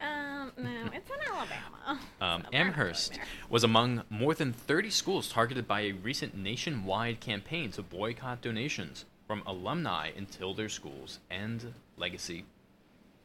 Um, 0.00 0.52
no, 0.56 0.90
it's 0.92 1.10
in 1.10 1.32
Alabama. 1.32 1.74
Um, 1.88 1.98
So 2.20 2.26
we're 2.28 2.30
not 2.30 2.52
going 2.52 2.66
Amherst 2.66 3.18
was 3.48 3.64
among 3.64 4.02
more 4.10 4.34
than 4.34 4.52
30 4.52 4.90
schools 4.90 5.28
targeted 5.28 5.66
by 5.66 5.82
a 5.82 5.92
recent 5.92 6.36
nationwide 6.36 7.20
campaign 7.20 7.70
to 7.72 7.82
boycott 7.82 8.42
donations 8.42 9.04
from 9.26 9.42
alumni 9.46 10.10
until 10.16 10.52
their 10.54 10.68
schools 10.68 11.20
end 11.30 11.72
legacy 11.96 12.44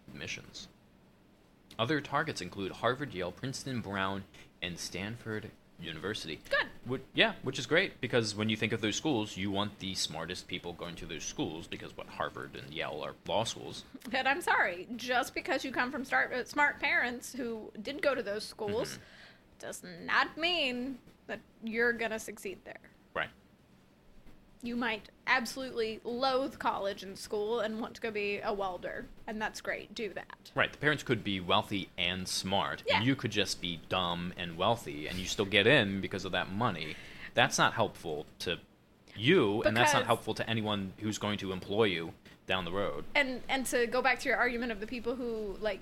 admissions. 0.07 0.67
Other 1.79 2.01
targets 2.01 2.41
include 2.41 2.71
Harvard, 2.71 3.13
Yale, 3.13 3.31
Princeton, 3.31 3.81
Brown, 3.81 4.23
and 4.61 4.77
Stanford 4.77 5.49
University. 5.81 6.39
Good. 6.49 6.67
Would, 6.85 7.01
yeah, 7.13 7.33
which 7.43 7.59
is 7.59 7.65
great 7.65 7.99
because 8.01 8.35
when 8.35 8.49
you 8.49 8.55
think 8.55 8.73
of 8.73 8.81
those 8.81 8.95
schools, 8.95 9.35
you 9.37 9.51
want 9.51 9.79
the 9.79 9.95
smartest 9.95 10.47
people 10.47 10.73
going 10.73 10.95
to 10.95 11.05
those 11.05 11.23
schools 11.23 11.67
because 11.67 11.95
what 11.97 12.07
Harvard 12.07 12.55
and 12.61 12.73
Yale 12.73 13.01
are 13.03 13.13
law 13.27 13.43
schools. 13.43 13.83
But 14.11 14.27
I'm 14.27 14.41
sorry, 14.41 14.87
just 14.95 15.33
because 15.33 15.63
you 15.65 15.71
come 15.71 15.91
from 15.91 16.03
start, 16.05 16.33
uh, 16.33 16.43
smart 16.45 16.79
parents 16.79 17.33
who 17.33 17.71
did 17.81 18.01
go 18.01 18.13
to 18.15 18.23
those 18.23 18.43
schools 18.43 18.93
Mm-hmm. 18.93 19.67
does 19.67 19.83
not 20.05 20.37
mean 20.37 20.97
that 21.27 21.39
you're 21.63 21.93
going 21.93 22.11
to 22.11 22.19
succeed 22.19 22.59
there. 22.65 22.79
You 24.63 24.75
might 24.77 25.09
absolutely 25.27 25.99
loathe 26.05 26.57
college 26.57 27.03
and 27.03 27.17
school 27.17 27.59
and 27.59 27.79
want 27.81 27.93
to 27.95 28.01
go 28.01 28.09
be 28.11 28.39
a 28.43 28.53
welder, 28.53 29.05
and 29.27 29.41
that's 29.41 29.59
great. 29.61 29.93
Do 29.93 30.09
that. 30.13 30.51
Right. 30.55 30.71
The 30.71 30.77
parents 30.77 31.03
could 31.03 31.23
be 31.23 31.39
wealthy 31.41 31.89
and 31.97 32.27
smart, 32.27 32.81
Yeah. 32.87 32.97
and 32.97 33.05
you 33.05 33.15
could 33.15 33.31
just 33.31 33.59
be 33.61 33.81
dumb 33.89 34.33
and 34.37 34.57
wealthy, 34.57 35.07
and 35.07 35.17
you 35.19 35.25
still 35.25 35.45
get 35.45 35.67
in 35.67 35.99
because 36.01 36.23
of 36.25 36.31
that 36.31 36.49
money. 36.51 36.95
That's 37.33 37.57
not 37.57 37.73
helpful 37.73 38.25
to 38.39 38.57
you, 39.15 39.61
and 39.63 39.75
that's 39.75 39.93
not 39.93 40.05
helpful 40.05 40.33
to 40.35 40.49
anyone 40.49 40.93
who's 40.99 41.17
going 41.17 41.37
to 41.39 41.51
employ 41.51 41.85
you 41.85 42.13
down 42.47 42.63
the 42.65 42.71
road. 42.71 43.03
and 43.15 43.41
and 43.49 43.65
to 43.67 43.85
go 43.87 44.01
back 44.01 44.19
to 44.19 44.29
your 44.29 44.37
argument 44.37 44.71
of 44.71 44.79
the 44.79 44.87
people 44.87 45.15
who 45.15 45.55
like 45.61 45.81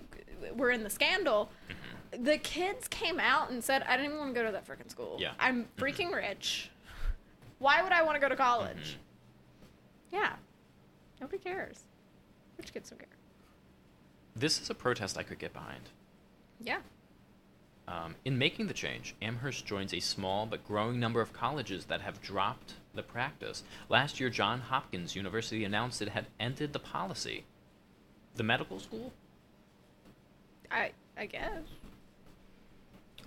were 0.56 0.72
in 0.72 0.84
the 0.84 0.90
scandal 0.90 1.50
Mm-hmm. 1.70 2.24
the 2.24 2.38
kids 2.40 2.88
came 2.88 3.20
out 3.20 3.50
and 3.52 3.64
said 3.64 3.84
i 3.88 3.92
didn't 3.96 4.08
even 4.08 4.18
want 4.18 4.36
to 4.36 4.40
go 4.42 4.46
to 4.46 4.52
that 4.52 4.68
freaking 4.68 4.90
school 4.92 5.18
Yeah. 5.20 5.32
i'm 5.40 5.68
freaking 5.78 6.14
rich 6.14 6.70
why 7.62 7.82
would 7.84 7.92
i 7.92 8.02
want 8.04 8.16
to 8.16 8.22
go 8.22 8.30
to 8.30 8.36
college 8.36 8.98
Mm-hmm. 10.12 10.16
yeah 10.18 10.34
nobody 11.22 11.38
cares 11.38 11.80
rich 12.58 12.74
kids 12.74 12.90
don't 12.90 13.00
care 13.00 13.08
This 14.36 14.60
is 14.62 14.70
a 14.70 14.74
protest 14.76 15.18
I 15.18 15.24
could 15.24 15.40
get 15.40 15.54
behind. 15.54 15.86
yeah 16.60 16.82
Um, 17.88 18.16
in 18.24 18.38
making 18.38 18.68
the 18.68 18.74
change, 18.86 19.16
Amherst 19.22 19.66
joins 19.66 19.94
a 19.94 20.00
small 20.00 20.46
but 20.46 20.66
growing 20.68 21.00
number 21.00 21.20
of 21.22 21.34
colleges 21.34 21.86
that 21.86 22.02
have 22.02 22.22
dropped 22.22 22.76
the 22.94 23.04
practice. 23.04 23.64
Last 23.90 24.20
year, 24.20 24.30
Johns 24.30 24.64
Hopkins 24.72 25.16
University 25.16 25.66
announced 25.66 26.02
it 26.02 26.10
had 26.10 26.28
ended 26.40 26.72
the 26.74 26.80
policy. 26.98 27.44
The 28.36 28.44
medical 28.44 28.80
school? 28.80 29.12
i 30.72 30.92
i 31.18 31.26
guess 31.26 31.64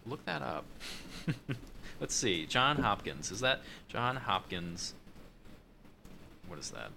Look 0.06 0.24
that 0.24 0.42
up. 0.42 0.64
Let's 2.00 2.14
see. 2.14 2.46
John 2.46 2.78
Hopkins. 2.78 3.30
Is 3.30 3.40
that 3.40 3.60
John 3.88 4.16
Hopkins? 4.16 4.94
What 6.48 6.58
is 6.58 6.70
that? 6.70 6.90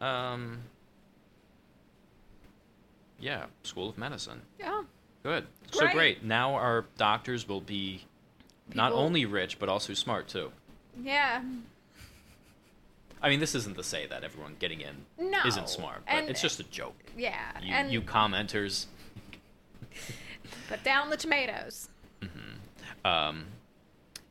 Um. 0.00 0.58
Yeah, 3.20 3.44
School 3.62 3.88
of 3.88 3.96
Medicine. 3.98 4.42
yeah 4.58 4.82
Good. 5.22 5.46
So 5.70 5.80
Great. 5.82 5.92
great. 5.94 6.24
Now 6.24 6.54
our 6.54 6.84
doctors 6.98 7.46
will 7.46 7.60
be 7.60 8.04
not 8.74 8.92
only 8.92 9.24
rich 9.26 9.58
but 9.60 9.68
also 9.68 9.94
smart 9.94 10.26
too. 10.28 10.50
yeah 11.02 11.42
I 13.24 13.28
mean, 13.28 13.38
this 13.38 13.54
isn't 13.54 13.76
to 13.76 13.84
say 13.84 14.08
that 14.08 14.24
everyone 14.24 14.56
getting 14.58 14.80
in 14.80 15.06
No, 15.30 15.38
isn't 15.46 15.68
smart, 15.68 16.02
but 16.06 16.14
and- 16.14 16.28
it's 16.28 16.42
just 16.42 16.58
a 16.58 16.64
joke. 16.64 16.96
yeah 17.16 17.52
You, 17.62 17.72
and 17.72 17.92
you 17.92 18.02
commenters. 18.02 18.86
put 20.68 20.82
down 20.84 21.10
the 21.10 21.16
tomatoes 21.16 21.88
Um, 23.04 23.46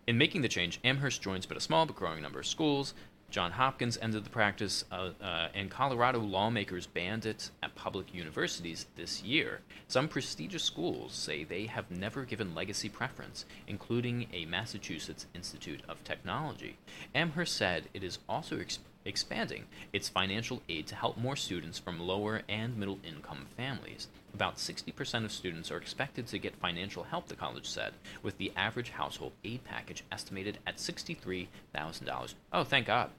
in 0.08 0.18
making 0.18 0.42
the 0.42 0.50
change, 0.50 0.80
Amherst 0.84 1.22
joins 1.22 1.46
but 1.46 1.58
a 1.58 1.62
small 1.62 1.86
but 1.86 1.96
growing 1.96 2.22
number 2.22 2.40
of 2.40 2.48
schools. 2.48 2.94
John 3.30 3.52
Hopkins 3.54 3.98
ended 4.02 4.26
the 4.26 4.30
practice, 4.30 4.84
uh, 4.92 5.12
uh, 5.22 5.48
and 5.54 5.72
Colorado 5.72 6.20
lawmakers 6.20 6.86
banned 6.86 7.26
it 7.26 7.50
at 7.64 7.74
public 7.76 8.14
universities 8.14 8.88
this 8.98 9.24
year. 9.24 9.62
Some 9.88 10.10
prestigious 10.10 10.64
schools 10.66 11.14
say 11.14 11.46
they 11.46 11.66
have 11.66 11.90
never 11.90 12.26
given 12.26 12.54
legacy 12.54 12.90
preference, 12.90 13.46
including 13.68 14.28
a 14.34 14.44
Massachusetts 14.46 15.28
Institute 15.34 15.82
of 15.88 16.04
Technology. 16.04 16.76
Amherst 17.16 17.56
said 17.56 17.88
it 17.94 18.04
is 18.04 18.20
also 18.28 18.58
expanding 19.06 19.66
its 19.94 20.10
financial 20.10 20.62
aid 20.70 20.88
to 20.88 20.96
help 20.96 21.18
more 21.18 21.36
students 21.36 21.80
from 21.80 22.00
lower 22.00 22.42
and 22.48 22.78
middle 22.78 23.00
income 23.04 23.46
families. 23.58 24.08
About 24.34 24.58
60% 24.58 25.26
of 25.26 25.32
students 25.32 25.72
are 25.72 25.78
expected 25.78 26.28
to 26.28 26.40
get 26.40 26.56
financial 26.56 27.04
help, 27.04 27.28
the 27.28 27.36
college 27.36 27.68
said, 27.68 27.94
with 28.24 28.38
the 28.38 28.52
average 28.56 28.92
household 28.92 29.34
aid 29.44 29.64
package 29.64 30.04
estimated 30.12 30.60
at 30.66 30.78
$63,000. 30.78 32.34
Oh, 32.54 32.64
thank 32.64 32.88
God. 32.88 33.10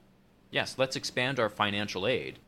Yes, 0.51 0.75
let's 0.77 0.95
expand 0.95 1.39
our 1.39 1.49
financial 1.49 2.07
aid 2.07 2.39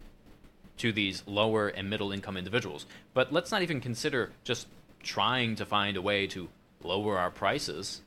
to 0.77 0.91
these 0.91 1.23
lower 1.25 1.69
and 1.69 1.89
middle 1.89 2.11
income 2.11 2.37
individuals. 2.37 2.85
But 3.13 3.31
let's 3.31 3.51
not 3.51 3.61
even 3.61 3.79
consider 3.81 4.31
just 4.43 4.67
trying 5.01 5.55
to 5.55 5.65
find 5.65 5.97
a 5.97 6.01
way 6.01 6.27
to 6.27 6.49
lower 6.83 7.17
our 7.17 7.31
prices. 7.31 8.01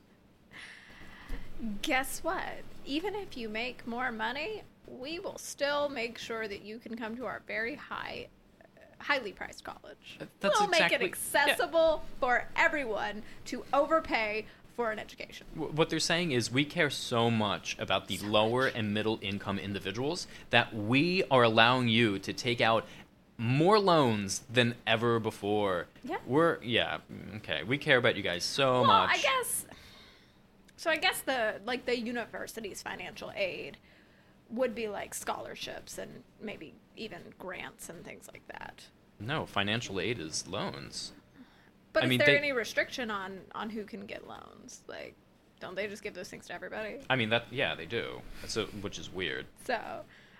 guess 1.81 2.23
what? 2.23 2.61
Even 2.85 3.15
if 3.15 3.35
you 3.37 3.49
make 3.49 3.85
more 3.85 4.11
money, 4.11 4.63
we 4.89 5.19
will 5.19 5.37
still 5.37 5.89
make 5.89 6.17
sure 6.17 6.47
that 6.47 6.63
you 6.63 6.79
can 6.79 6.95
come 6.95 7.15
to 7.17 7.25
our 7.25 7.41
very 7.47 7.75
high, 7.75 8.27
highly 8.99 9.31
priced 9.31 9.63
college. 9.63 10.17
Uh, 10.19 10.25
that's 10.39 10.59
we'll 10.59 10.69
make 10.69 10.91
it 10.91 11.01
exactly- 11.01 11.07
yeah. 11.33 11.45
accessible 11.45 12.03
for 12.19 12.47
everyone 12.55 13.23
to 13.45 13.63
overpay 13.73 14.45
for 14.75 14.91
an 14.91 14.99
education. 14.99 15.45
What 15.55 15.89
they're 15.89 15.99
saying 15.99 16.31
is 16.31 16.49
we 16.49 16.63
care 16.63 16.89
so 16.89 17.29
much 17.29 17.75
about 17.79 18.07
the 18.07 18.17
lower 18.19 18.67
and 18.67 18.93
middle 18.93 19.19
income 19.21 19.59
individuals 19.59 20.25
that 20.51 20.73
we 20.73 21.23
are 21.29 21.43
allowing 21.43 21.89
you 21.89 22.17
to 22.19 22.31
take 22.31 22.61
out 22.61 22.85
more 23.37 23.77
loans 23.77 24.43
than 24.49 24.75
ever 24.87 25.19
before. 25.19 25.87
Yeah. 26.03 26.17
We're 26.25 26.61
yeah, 26.61 26.99
mm, 27.11 27.37
okay. 27.37 27.63
We 27.63 27.77
care 27.77 27.97
about 27.97 28.15
you 28.15 28.23
guys 28.23 28.43
so 28.43 28.81
well, 28.81 28.85
much. 28.85 29.09
I 29.11 29.17
guess. 29.17 29.65
So 30.77 30.89
I 30.89 30.95
guess 30.95 31.21
the 31.21 31.55
like 31.65 31.85
the 31.85 31.99
university's 31.99 32.81
financial 32.81 33.33
aid 33.35 33.77
would 34.51 34.73
be 34.75 34.87
like 34.87 35.13
scholarships 35.13 35.97
and 35.97 36.23
maybe 36.41 36.73
even 36.95 37.19
grants 37.37 37.89
and 37.89 38.03
things 38.03 38.27
like 38.31 38.47
that. 38.47 38.83
No, 39.19 39.45
financial 39.45 39.99
aid 39.99 40.19
is 40.19 40.47
loans. 40.47 41.11
But 41.93 42.03
I 42.03 42.05
is 42.05 42.09
mean, 42.09 42.17
there 42.19 42.27
they- 42.27 42.37
any 42.37 42.51
restriction 42.51 43.11
on 43.11 43.39
on 43.53 43.69
who 43.69 43.83
can 43.83 44.05
get 44.05 44.27
loans? 44.27 44.81
Like, 44.87 45.15
don't 45.59 45.75
they 45.75 45.87
just 45.87 46.03
give 46.03 46.13
those 46.13 46.29
things 46.29 46.47
to 46.47 46.53
everybody? 46.53 46.97
I 47.09 47.15
mean 47.15 47.29
that 47.29 47.45
yeah, 47.51 47.75
they 47.75 47.85
do. 47.85 48.21
So 48.47 48.65
which 48.81 48.97
is 48.99 49.11
weird. 49.11 49.45
So. 49.65 49.79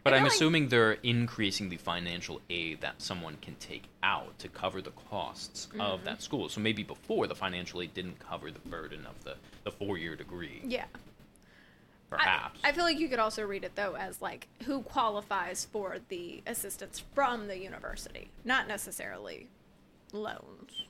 But 0.01 0.13
I'm 0.13 0.24
like- 0.24 0.32
assuming 0.32 0.70
they're 0.70 0.94
increasing 1.04 1.68
the 1.70 1.75
financial 1.78 2.39
aid 2.50 2.80
that 2.82 3.01
someone 3.01 3.36
can 3.42 3.56
take 3.56 3.84
out 4.01 4.39
to 4.39 4.48
cover 4.48 4.82
the 4.82 4.92
costs 4.92 5.68
Mm-hmm. 5.68 5.82
of 5.82 6.06
that 6.06 6.22
school. 6.22 6.48
So 6.50 6.62
maybe 6.62 6.84
before 6.84 7.28
the 7.28 7.36
financial 7.36 7.82
aid 7.82 7.94
didn't 7.94 8.18
cover 8.20 8.50
the 8.50 8.60
burden 8.60 9.06
of 9.06 9.22
the, 9.25 9.36
the 9.66 9.72
four 9.72 9.98
year 9.98 10.16
degree, 10.16 10.62
Yeah. 10.63 10.86
I- 12.12 12.16
perhaps. 12.18 12.60
I, 12.63 12.72
feel 12.72 12.84
like 12.84 13.00
you 13.00 13.08
could 13.10 13.20
also 13.20 13.44
read 13.46 13.63
it 13.63 13.75
though 13.75 13.96
as 13.96 14.22
like 14.22 14.48
who 14.66 14.82
qualifies 14.82 15.66
for 15.72 15.98
the 16.10 16.42
assistance 16.48 17.04
from 17.13 17.48
the 17.48 17.58
university, 17.58 18.30
not 18.46 18.68
necessarily 18.68 19.48
loans. 20.12 20.86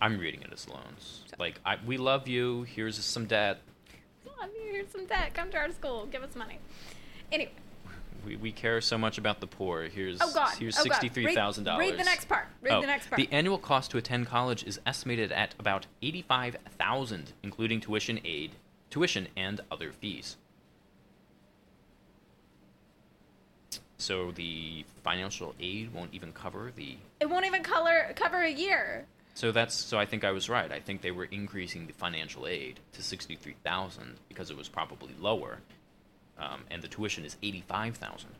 I'm 0.00 0.18
reading 0.18 0.42
it 0.42 0.50
as 0.52 0.68
loans. 0.68 1.22
So- 1.26 1.36
Like, 1.38 1.60
I, 1.66 1.76
we 1.84 1.96
love 1.96 2.28
you. 2.28 2.62
Here's 2.62 3.02
some 3.04 3.26
debt. 3.26 3.58
Love 4.40 4.50
you. 4.54 4.72
Here's 4.72 4.90
some 4.90 5.06
debt. 5.06 5.34
Come 5.34 5.50
to 5.50 5.56
our 5.56 5.72
school. 5.72 6.06
Give 6.06 6.22
us 6.22 6.36
money. 6.36 6.58
Anyway. 7.32 7.50
We, 8.24 8.36
we 8.36 8.52
care 8.52 8.80
so 8.80 8.98
much 8.98 9.16
about 9.18 9.40
the 9.40 9.46
poor. 9.46 9.84
Here's 9.84 10.18
Oh 10.20 10.30
God. 10.34 10.50
here's 10.58 10.76
oh, 10.78 10.82
sixty 10.82 11.08
three 11.08 11.34
thousand 11.34 11.64
dollars. 11.64 11.90
Read, 11.90 11.98
the 11.98 12.04
next 12.04 12.28
part. 12.28 12.46
Read 12.62 12.72
Oh, 12.74 12.80
the 12.80 12.86
next 12.86 13.08
part. 13.08 13.16
The 13.16 13.28
annual 13.32 13.58
cost 13.58 13.92
to 13.92 13.98
attend 13.98 14.26
college 14.26 14.64
is 14.64 14.80
estimated 14.86 15.30
at 15.32 15.54
about 15.58 15.86
eighty-five 16.02 16.56
thousand, 16.78 17.32
including 17.44 17.80
tuition 17.80 18.18
aid, 18.24 18.52
tuition 18.90 19.28
and 19.36 19.60
other 19.70 19.92
fees. 19.92 20.36
So 23.98 24.30
the 24.30 24.84
financial 25.02 25.54
aid 25.58 25.92
won't 25.92 26.14
even 26.14 26.32
cover 26.32 26.72
the. 26.74 26.96
it 27.20 27.28
won't 27.28 27.46
even 27.46 27.62
color 27.62 28.12
cover 28.14 28.42
a 28.42 28.50
year. 28.50 29.06
So 29.34 29.52
that's 29.52 29.74
so 29.74 29.98
I 29.98 30.06
think 30.06 30.24
I 30.24 30.30
was 30.30 30.48
right. 30.48 30.70
I 30.70 30.80
think 30.80 31.00
they 31.00 31.10
were 31.10 31.24
increasing 31.24 31.86
the 31.86 31.92
financial 31.92 32.46
aid 32.46 32.80
to 32.92 33.02
sixty-three 33.02 33.56
thousand 33.64 34.16
because 34.28 34.50
it 34.50 34.56
was 34.56 34.68
probably 34.68 35.14
lower, 35.20 35.58
um, 36.38 36.62
and 36.70 36.80
the 36.82 36.88
tuition 36.88 37.24
is 37.24 37.36
eighty-five 37.42 37.96
thousand. 37.96 38.30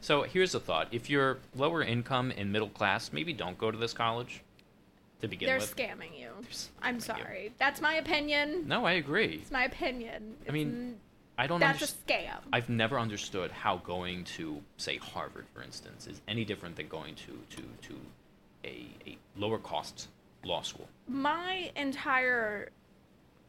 So 0.00 0.22
here's 0.22 0.54
a 0.54 0.60
thought: 0.60 0.88
if 0.92 1.10
you're 1.10 1.38
lower 1.54 1.82
income 1.82 2.32
and 2.36 2.50
middle 2.50 2.68
class, 2.70 3.12
maybe 3.12 3.32
don't 3.32 3.58
go 3.58 3.70
to 3.70 3.78
this 3.78 3.92
college 3.92 4.42
to 5.20 5.28
begin 5.28 5.46
They're 5.48 5.58
with. 5.58 5.76
scamming 5.76 6.18
you. 6.18 6.30
I'm 6.82 6.96
scamming 6.96 6.96
you. 6.96 7.00
sorry. 7.00 7.52
That's 7.58 7.80
my 7.80 7.94
opinion. 7.94 8.66
No, 8.66 8.84
I 8.84 8.92
agree. 8.92 9.40
It's 9.42 9.50
my 9.50 9.64
opinion. 9.64 10.36
I 10.48 10.52
mean, 10.52 10.98
I 11.38 11.46
don't 11.46 11.60
that's 11.60 11.82
a 11.82 11.86
scam. 11.86 12.38
I've 12.52 12.68
never 12.68 12.98
understood 12.98 13.50
how 13.50 13.78
going 13.78 14.24
to, 14.36 14.60
say, 14.76 14.96
Harvard, 14.98 15.46
for 15.54 15.62
instance, 15.62 16.06
is 16.06 16.20
any 16.28 16.44
different 16.44 16.76
than 16.76 16.88
going 16.88 17.14
to 17.16 17.38
to 17.56 17.62
to 17.88 17.94
a, 18.64 18.86
a 19.06 19.18
lower 19.36 19.58
cost 19.58 20.08
law 20.44 20.62
school. 20.62 20.88
my 21.06 21.70
entire 21.76 22.70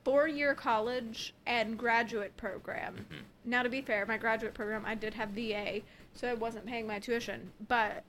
four 0.03 0.27
year 0.27 0.53
college 0.55 1.33
and 1.45 1.77
graduate 1.77 2.35
program. 2.37 2.95
Mhm. 3.11 3.17
Now, 3.45 3.63
to 3.63 3.69
be 3.69 3.81
fair, 3.81 4.05
my 4.05 4.17
graduate 4.17 4.53
program, 4.53 4.83
I 4.85 4.95
did 4.95 5.13
have 5.13 5.29
VA, 5.29 5.81
so 6.15 6.27
I 6.27 6.33
wasn't 6.33 6.65
paying 6.65 6.87
my 6.87 6.99
tuition, 6.99 7.51
but 7.67 8.03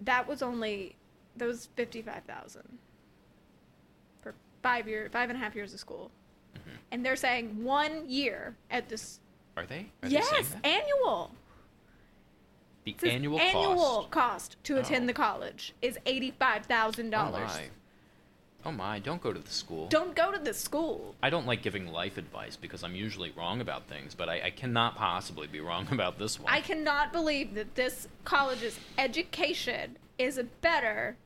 that 0.00 0.26
was 0.28 0.40
only, 0.42 0.96
that 1.36 1.46
was 1.46 1.68
55000 1.76 2.62
for 4.22 4.34
five 4.62 4.88
year, 4.88 5.08
five 5.12 5.30
and 5.30 5.38
a 5.38 5.40
half 5.42 5.54
years 5.54 5.72
of 5.74 5.80
school. 5.80 6.10
Mhm. 6.54 6.76
And 6.92 7.04
they're 7.06 7.16
saying 7.16 7.62
one 7.64 8.08
year 8.08 8.56
at 8.70 8.88
this, 8.88 9.20
Are 9.56 9.66
they? 9.66 9.86
Are 10.02 10.08
yes, 10.08 10.28
that? 10.50 10.64
annual. 10.66 11.34
the 12.84 12.92
It 12.92 13.00
says 13.00 13.10
annual, 13.10 13.38
annual 13.38 13.76
cost. 14.04 14.10
cost 14.10 14.56
to 14.64 14.78
attend 14.78 15.04
Oh. 15.04 15.06
the 15.08 15.12
college 15.12 15.74
is 15.82 15.98
$85,000. 16.06 17.14
Oh 17.14 17.30
my. 17.32 17.68
Oh 18.62 18.72
my! 18.72 18.98
Don't 18.98 19.22
go 19.22 19.32
to 19.32 19.38
the 19.40 19.50
school. 19.50 19.88
Don't 19.88 20.14
go 20.14 20.30
to 20.30 20.38
the 20.38 20.52
school. 20.52 21.14
I 21.22 21.30
don't 21.30 21.46
like 21.46 21.62
giving 21.62 21.90
life 21.90 22.18
advice 22.18 22.56
because 22.56 22.84
I'm 22.84 22.94
usually 22.94 23.30
wrong 23.30 23.62
about 23.62 23.86
things, 23.86 24.14
but 24.14 24.28
I, 24.28 24.42
I 24.46 24.50
cannot 24.50 24.96
possibly 24.96 25.46
be 25.46 25.60
wrong 25.60 25.88
about 25.92 26.18
this 26.18 26.38
one. 26.38 26.52
I 26.52 26.60
cannot 26.60 27.10
believe 27.10 27.54
that 27.54 27.74
this 27.74 28.06
college's 28.24 28.78
education 28.98 29.96
is 30.20 30.40
better 30.60 31.16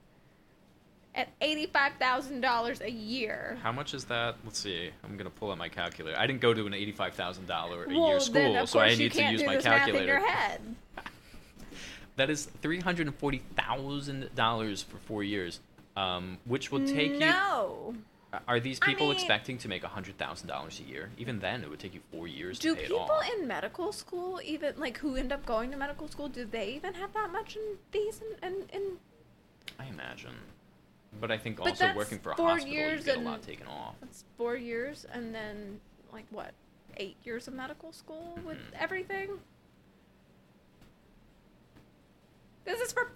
at 1.15 1.29
$85,000 1.41 2.81
a 2.81 2.91
year. 2.91 3.59
How 3.63 3.73
much 3.73 3.95
is 3.95 4.05
that? 4.07 4.37
Let's 4.45 4.59
see. 4.59 4.91
I'm 5.05 5.17
gonna 5.17 5.31
pull 5.31 5.51
out 5.51 5.59
my 5.59 5.69
calculator. 5.69 6.19
I 6.19 6.27
didn't 6.27 6.41
go 6.41 6.55
to 6.55 6.67
an 6.67 6.75
eighty-five 6.75 7.15
thousand 7.15 7.47
dollar 7.47 7.85
a 7.85 7.89
well, 7.89 8.09
year 8.09 8.21
school, 8.21 8.67
so 8.67 8.81
I 8.81 8.95
need 8.95 9.13
to 9.13 9.23
use 9.31 9.41
do 9.41 9.47
my 9.47 9.57
this 9.57 9.65
math 9.65 9.89
in 9.89 9.95
calculator. 9.95 10.07
your 10.19 10.27
head. 10.27 10.61
That 12.17 12.31
is 12.31 12.45
three 12.63 12.79
hundred 12.79 13.09
and 13.09 13.17
forty 13.17 13.43
thousand 13.57 14.33
dollars 14.37 14.83
for 14.83 14.99
four 14.99 15.25
years, 15.25 15.59
um, 15.97 16.39
which 16.45 16.71
will 16.71 16.87
take 16.87 17.21
you. 17.21 17.97
Are 18.49 18.61
these 18.61 18.79
I 18.83 18.87
people 18.87 19.07
mean- 19.09 19.17
expecting 19.17 19.59
to 19.59 19.69
make 19.69 19.83
hundred 19.85 20.19
thousand 20.19 20.49
dollars 20.49 20.81
a 20.81 20.83
year? 20.85 21.11
Even 21.19 21.39
then, 21.41 21.63
it 21.63 21.71
would 21.71 21.79
take 21.79 21.95
you 21.95 22.01
four 22.11 22.27
years 22.29 22.59
Do 22.59 22.71
to 22.71 22.75
pay 22.77 22.83
it 22.85 22.89
people 22.89 23.21
in 23.39 23.47
medical 23.47 23.93
school 23.93 24.41
even 24.45 24.75
like 24.79 24.99
who 24.99 25.17
end 25.17 25.33
up 25.33 25.45
going 25.47 25.71
to 25.71 25.77
medical 25.77 26.09
school? 26.09 26.29
Do 26.29 26.45
they 26.45 26.71
even 26.71 26.95
have 26.95 27.13
that 27.15 27.31
much 27.33 27.57
in 27.57 27.63
fees 27.91 28.21
and 28.43 28.55
and, 28.55 28.71
and 28.73 28.99
I 29.79 29.87
imagine, 29.87 30.35
but 31.21 31.31
I 31.31 31.39
think 31.39 31.57
But 31.59 31.69
also 31.69 31.95
working 31.95 32.19
for 32.19 32.33
a 32.33 32.35
hospital, 32.35 32.67
you 32.69 32.79
years 32.79 33.05
get 33.05 33.17
a 33.17 33.21
lot 33.21 33.43
taken 33.43 33.67
off. 33.67 33.95
that's 34.01 34.25
four 34.37 34.57
years 34.57 35.05
and 35.13 35.35
then 35.35 35.81
like 36.13 36.27
what 36.31 36.53
eight 36.97 37.17
years 37.25 37.49
of 37.49 37.55
medical 37.55 37.93
school 37.93 38.39
with 38.45 38.57
Mhm. 38.59 38.79
everything? 38.79 39.29
This 42.65 42.81
is 42.81 42.93
for 42.93 43.13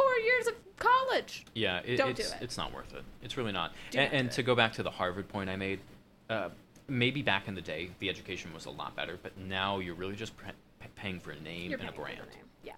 four 0.00 0.18
years 0.24 0.46
of 0.46 0.54
college. 0.78 1.44
Yeah, 1.54 1.80
it, 1.84 1.96
Don't 1.96 2.16
do 2.16 2.22
it's 2.22 2.32
it. 2.32 2.38
it's 2.40 2.56
not 2.56 2.72
worth 2.74 2.92
it. 2.94 3.02
It's 3.22 3.36
really 3.36 3.52
not. 3.52 3.72
Do 3.90 3.98
and 3.98 4.06
not 4.06 4.10
do 4.12 4.16
and 4.18 4.30
to 4.32 4.42
go 4.42 4.54
back 4.54 4.72
to 4.74 4.82
the 4.82 4.90
Harvard 4.90 5.28
point 5.28 5.50
I 5.50 5.56
made, 5.56 5.80
uh, 6.28 6.48
maybe 6.88 7.22
back 7.22 7.48
in 7.48 7.54
the 7.54 7.60
day 7.60 7.90
the 7.98 8.08
education 8.08 8.52
was 8.54 8.66
a 8.66 8.70
lot 8.70 8.96
better, 8.96 9.18
but 9.22 9.36
now 9.38 9.78
you're 9.78 9.94
really 9.94 10.16
just 10.16 10.36
pre- 10.36 10.50
paying 10.96 11.20
for 11.20 11.30
a 11.32 11.40
name 11.40 11.70
You're 11.70 11.78
and 11.80 11.88
a 11.88 11.92
paying 11.92 12.04
for 12.06 12.10
the 12.10 12.16
brand. 12.16 12.30
name. 12.30 12.44
Yeah, 12.64 12.72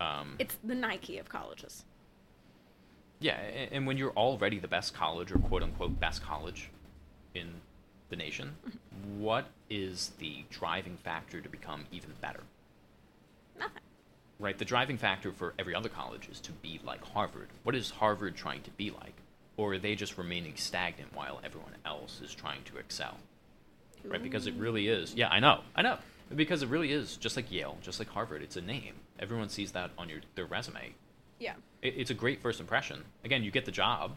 Um, 0.00 0.36
it's 0.38 0.56
the 0.64 0.74
Nike 0.74 1.18
of 1.18 1.28
colleges. 1.28 1.84
yeah, 3.20 3.34
and, 3.38 3.72
and 3.72 3.86
when 3.86 3.96
you're 3.96 4.12
already 4.12 4.58
the 4.58 4.68
best 4.68 4.94
college 4.94 5.30
or 5.32 5.38
quote 5.38 5.62
unquote 5.62 5.98
best 6.00 6.22
college 6.22 6.70
in 7.34 7.48
the 8.08 8.16
nation, 8.16 8.56
Mm-hmm. 8.66 9.20
what 9.20 9.46
is 9.70 10.10
the 10.18 10.44
driving 10.50 10.96
factor 10.96 11.40
to 11.40 11.48
become 11.48 11.86
even 11.92 12.10
better? 12.20 12.40
Right, 14.42 14.58
the 14.58 14.64
driving 14.64 14.98
factor 14.98 15.30
for 15.30 15.54
every 15.56 15.72
other 15.72 15.88
college 15.88 16.28
is 16.28 16.40
to 16.40 16.52
be 16.52 16.80
like 16.84 17.04
Harvard. 17.04 17.46
What 17.62 17.76
is 17.76 17.90
Harvard 17.90 18.34
trying 18.34 18.62
to 18.62 18.70
be 18.72 18.90
like? 18.90 19.14
Or 19.56 19.74
are 19.74 19.78
they 19.78 19.94
just 19.94 20.18
remaining 20.18 20.56
stagnant 20.56 21.14
while 21.14 21.40
everyone 21.44 21.76
else 21.86 22.20
is 22.20 22.34
trying 22.34 22.64
to 22.64 22.78
excel? 22.78 23.18
right? 24.04 24.20
Because 24.20 24.48
it 24.48 24.54
really 24.54 24.88
is. 24.88 25.14
Yeah, 25.14 25.28
I 25.28 25.38
know, 25.38 25.60
I 25.76 25.82
know. 25.82 25.96
Because 26.34 26.64
it 26.64 26.68
really 26.68 26.90
is 26.90 27.16
just 27.16 27.36
like 27.36 27.52
Yale, 27.52 27.78
just 27.82 28.00
like 28.00 28.08
Harvard. 28.08 28.42
It's 28.42 28.56
a 28.56 28.60
name. 28.60 28.94
Everyone 29.20 29.48
sees 29.48 29.70
that 29.72 29.90
on 29.96 30.08
your 30.08 30.20
their 30.34 30.46
resume. 30.46 30.94
Yeah. 31.38 31.54
It, 31.82 31.94
it's 31.96 32.10
a 32.10 32.14
great 32.14 32.42
first 32.42 32.58
impression. 32.58 33.04
Again, 33.24 33.44
you 33.44 33.52
get 33.52 33.64
the 33.64 33.70
job. 33.70 34.16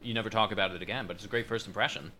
You 0.00 0.14
never 0.14 0.30
talk 0.30 0.52
about 0.52 0.72
it 0.72 0.82
again, 0.82 1.08
but 1.08 1.16
it's 1.16 1.24
a 1.24 1.28
great 1.28 1.48
first 1.48 1.66
impression. 1.66 2.12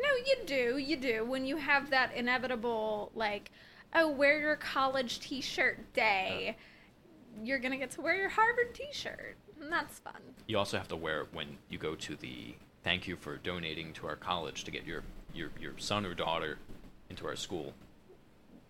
No, 0.00 0.08
you 0.26 0.36
do. 0.46 0.78
You 0.78 0.96
do. 0.96 1.24
When 1.24 1.44
you 1.44 1.56
have 1.56 1.90
that 1.90 2.14
inevitable, 2.14 3.10
like, 3.14 3.50
oh, 3.94 4.08
wear 4.10 4.40
your 4.40 4.56
college 4.56 5.20
t 5.20 5.40
shirt 5.40 5.92
day, 5.92 6.56
uh. 6.58 7.44
you're 7.44 7.58
going 7.58 7.72
to 7.72 7.78
get 7.78 7.90
to 7.92 8.00
wear 8.00 8.14
your 8.16 8.28
Harvard 8.28 8.74
t 8.74 8.86
shirt. 8.92 9.36
And 9.60 9.70
that's 9.72 9.98
fun. 10.00 10.20
You 10.46 10.58
also 10.58 10.76
have 10.76 10.88
to 10.88 10.96
wear 10.96 11.20
it 11.22 11.28
when 11.32 11.56
you 11.68 11.78
go 11.78 11.94
to 11.94 12.16
the 12.16 12.54
thank 12.82 13.06
you 13.06 13.16
for 13.16 13.36
donating 13.36 13.92
to 13.94 14.06
our 14.06 14.16
college 14.16 14.64
to 14.64 14.70
get 14.70 14.84
your 14.84 15.02
your, 15.32 15.50
your 15.60 15.72
son 15.78 16.04
or 16.04 16.14
daughter 16.14 16.58
into 17.08 17.26
our 17.26 17.36
school. 17.36 17.72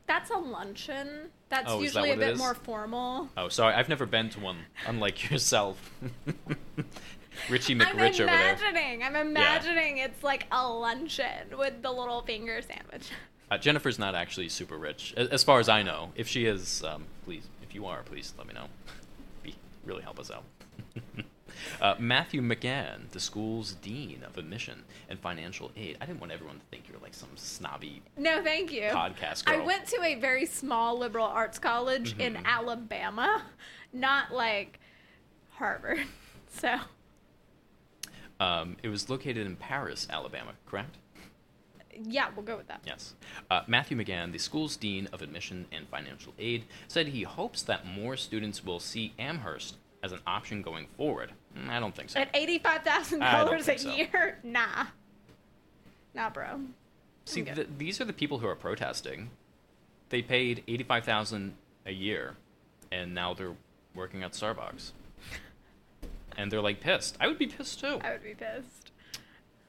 That's 0.06 0.30
a 0.30 0.36
luncheon. 0.36 1.30
That's 1.48 1.70
Oh, 1.70 1.82
is 1.82 1.94
that 1.94 2.00
usually 2.04 2.10
a 2.10 2.16
bit 2.16 2.36
more 2.36 2.54
formal. 2.54 3.28
Oh, 3.36 3.48
sorry, 3.48 3.74
I've 3.74 3.88
never 3.88 4.04
been 4.06 4.28
to 4.30 4.40
one, 4.40 4.58
unlike 4.86 5.30
yourself. 5.30 5.90
Richie 7.48 7.72
I'm 7.74 7.80
McRich 7.80 8.14
over 8.20 8.26
there. 8.26 8.54
imagining. 8.54 9.02
I'm 9.02 9.16
imagining 9.16 9.98
it's 9.98 10.22
like 10.22 10.46
a 10.52 10.68
luncheon 10.68 11.56
with 11.58 11.82
the 11.82 11.90
little 11.90 12.22
finger 12.22 12.60
sandwich. 12.62 13.08
Uh, 13.52 13.58
Jennifer's 13.58 13.98
not 13.98 14.14
actually 14.14 14.48
super 14.48 14.78
rich, 14.78 15.12
a- 15.14 15.30
as 15.30 15.44
far 15.44 15.60
as 15.60 15.68
I 15.68 15.82
know. 15.82 16.10
If 16.16 16.26
she 16.26 16.46
is, 16.46 16.82
um, 16.84 17.04
please, 17.26 17.46
if 17.62 17.74
you 17.74 17.84
are, 17.84 18.02
please 18.02 18.32
let 18.38 18.46
me 18.46 18.54
know. 18.54 18.64
Be 19.42 19.54
really 19.84 20.00
help 20.02 20.18
us 20.18 20.30
out. 20.30 20.44
uh, 21.82 21.94
Matthew 21.98 22.40
McGann, 22.40 23.10
the 23.10 23.20
school's 23.20 23.72
dean 23.74 24.22
of 24.26 24.38
admission 24.38 24.84
and 25.10 25.18
financial 25.20 25.70
aid. 25.76 25.98
I 26.00 26.06
didn't 26.06 26.20
want 26.20 26.32
everyone 26.32 26.60
to 26.60 26.64
think 26.70 26.84
you're 26.90 26.98
like 27.02 27.12
some 27.12 27.28
snobby. 27.36 28.00
No, 28.16 28.42
thank 28.42 28.72
you. 28.72 28.84
Podcast 28.84 29.44
Girl. 29.44 29.60
I 29.60 29.64
went 29.66 29.86
to 29.88 30.00
a 30.02 30.14
very 30.14 30.46
small 30.46 30.96
liberal 30.98 31.26
arts 31.26 31.58
college 31.58 32.16
in 32.18 32.36
Mhm. 32.36 32.44
Alabama, 32.46 33.42
not 33.92 34.32
like 34.32 34.80
Harvard. 35.50 36.00
So, 36.54 36.78
Um, 38.40 38.76
it 38.82 38.88
was 38.88 39.10
located 39.10 39.46
in 39.46 39.56
Paris, 39.56 40.06
Alabama, 40.10 40.52
correct? 40.66 40.96
Yeah, 42.04 42.28
we'll 42.34 42.44
go 42.44 42.56
with 42.56 42.68
that. 42.68 42.80
Yes. 42.86 43.14
Uh, 43.50 43.62
Matthew 43.66 43.96
McGann, 43.96 44.32
the 44.32 44.38
school's 44.38 44.76
dean 44.76 45.08
of 45.12 45.22
admission 45.22 45.66
and 45.72 45.88
financial 45.88 46.32
aid, 46.38 46.64
said 46.88 47.08
he 47.08 47.22
hopes 47.22 47.62
that 47.62 47.86
more 47.86 48.16
students 48.16 48.64
will 48.64 48.80
see 48.80 49.12
Amherst 49.18 49.76
as 50.02 50.12
an 50.12 50.20
option 50.26 50.62
going 50.62 50.86
forward. 50.96 51.32
Mm, 51.56 51.68
I 51.68 51.80
don't 51.80 51.94
think 51.94 52.10
so. 52.10 52.18
At 52.20 52.32
$85,000 52.32 53.68
a 53.68 53.78
so. 53.78 53.94
year, 53.94 54.38
nah, 54.42 54.86
nah, 56.14 56.30
bro. 56.30 56.60
See, 57.24 57.42
th- 57.42 57.68
these 57.78 58.00
are 58.00 58.04
the 58.04 58.12
people 58.12 58.38
who 58.38 58.46
are 58.48 58.56
protesting. 58.56 59.30
They 60.08 60.22
paid 60.22 60.64
eighty-five 60.68 61.04
thousand 61.04 61.54
a 61.86 61.92
year, 61.92 62.34
and 62.90 63.14
now 63.14 63.32
they're 63.32 63.54
working 63.94 64.22
at 64.22 64.32
Starbucks, 64.32 64.90
and 66.36 66.50
they're 66.50 66.60
like 66.60 66.80
pissed. 66.80 67.16
I 67.20 67.28
would 67.28 67.38
be 67.38 67.46
pissed 67.46 67.80
too. 67.80 67.98
I 68.02 68.10
would 68.10 68.22
be 68.22 68.34
pissed. 68.34 68.81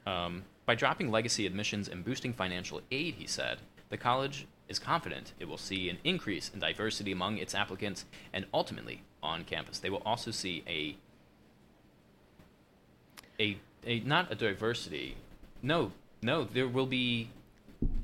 Um, 0.06 0.44
by 0.66 0.76
dropping 0.76 1.12
legacy 1.12 1.46
admissions 1.46 1.88
and 1.88 2.04
boosting 2.04 2.34
financial 2.34 2.82
aid, 2.92 3.16
he 3.16 3.28
said, 3.28 3.60
the 3.90 3.98
college 3.98 4.48
is 4.70 4.80
confident 4.80 5.34
it 5.40 5.48
will 5.48 5.58
see 5.58 5.90
an 5.90 5.98
increase 6.04 6.50
in 6.54 6.60
diversity 6.60 7.12
among 7.12 7.38
its 7.38 7.54
applicants 7.54 8.06
and 8.32 8.46
ultimately 8.54 9.02
on 9.22 9.44
campus. 9.44 9.80
They 9.80 9.90
will 9.90 10.02
also 10.06 10.32
see 10.32 10.64
a 10.68 10.96
a 13.40 13.58
a 13.86 14.00
not 14.02 14.32
a 14.32 14.36
diversity. 14.36 15.18
No, 15.62 15.92
no, 16.22 16.44
there 16.44 16.68
will 16.68 16.86
be 16.86 17.30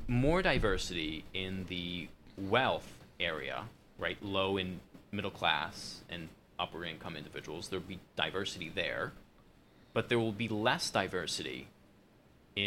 more 0.07 0.41
diversity 0.41 1.23
in 1.33 1.65
the 1.69 2.07
wealth 2.37 3.05
area, 3.19 3.63
right? 3.97 4.21
Low 4.23 4.57
and 4.57 4.79
middle 5.11 5.31
class 5.31 6.01
and 6.09 6.29
upper 6.57 6.83
income 6.83 7.15
individuals. 7.15 7.69
There'll 7.69 7.85
be 7.85 7.99
diversity 8.15 8.71
there. 8.73 9.13
But 9.93 10.07
there 10.07 10.19
will 10.19 10.31
be 10.31 10.47
less 10.47 10.91
diversity 10.91 11.67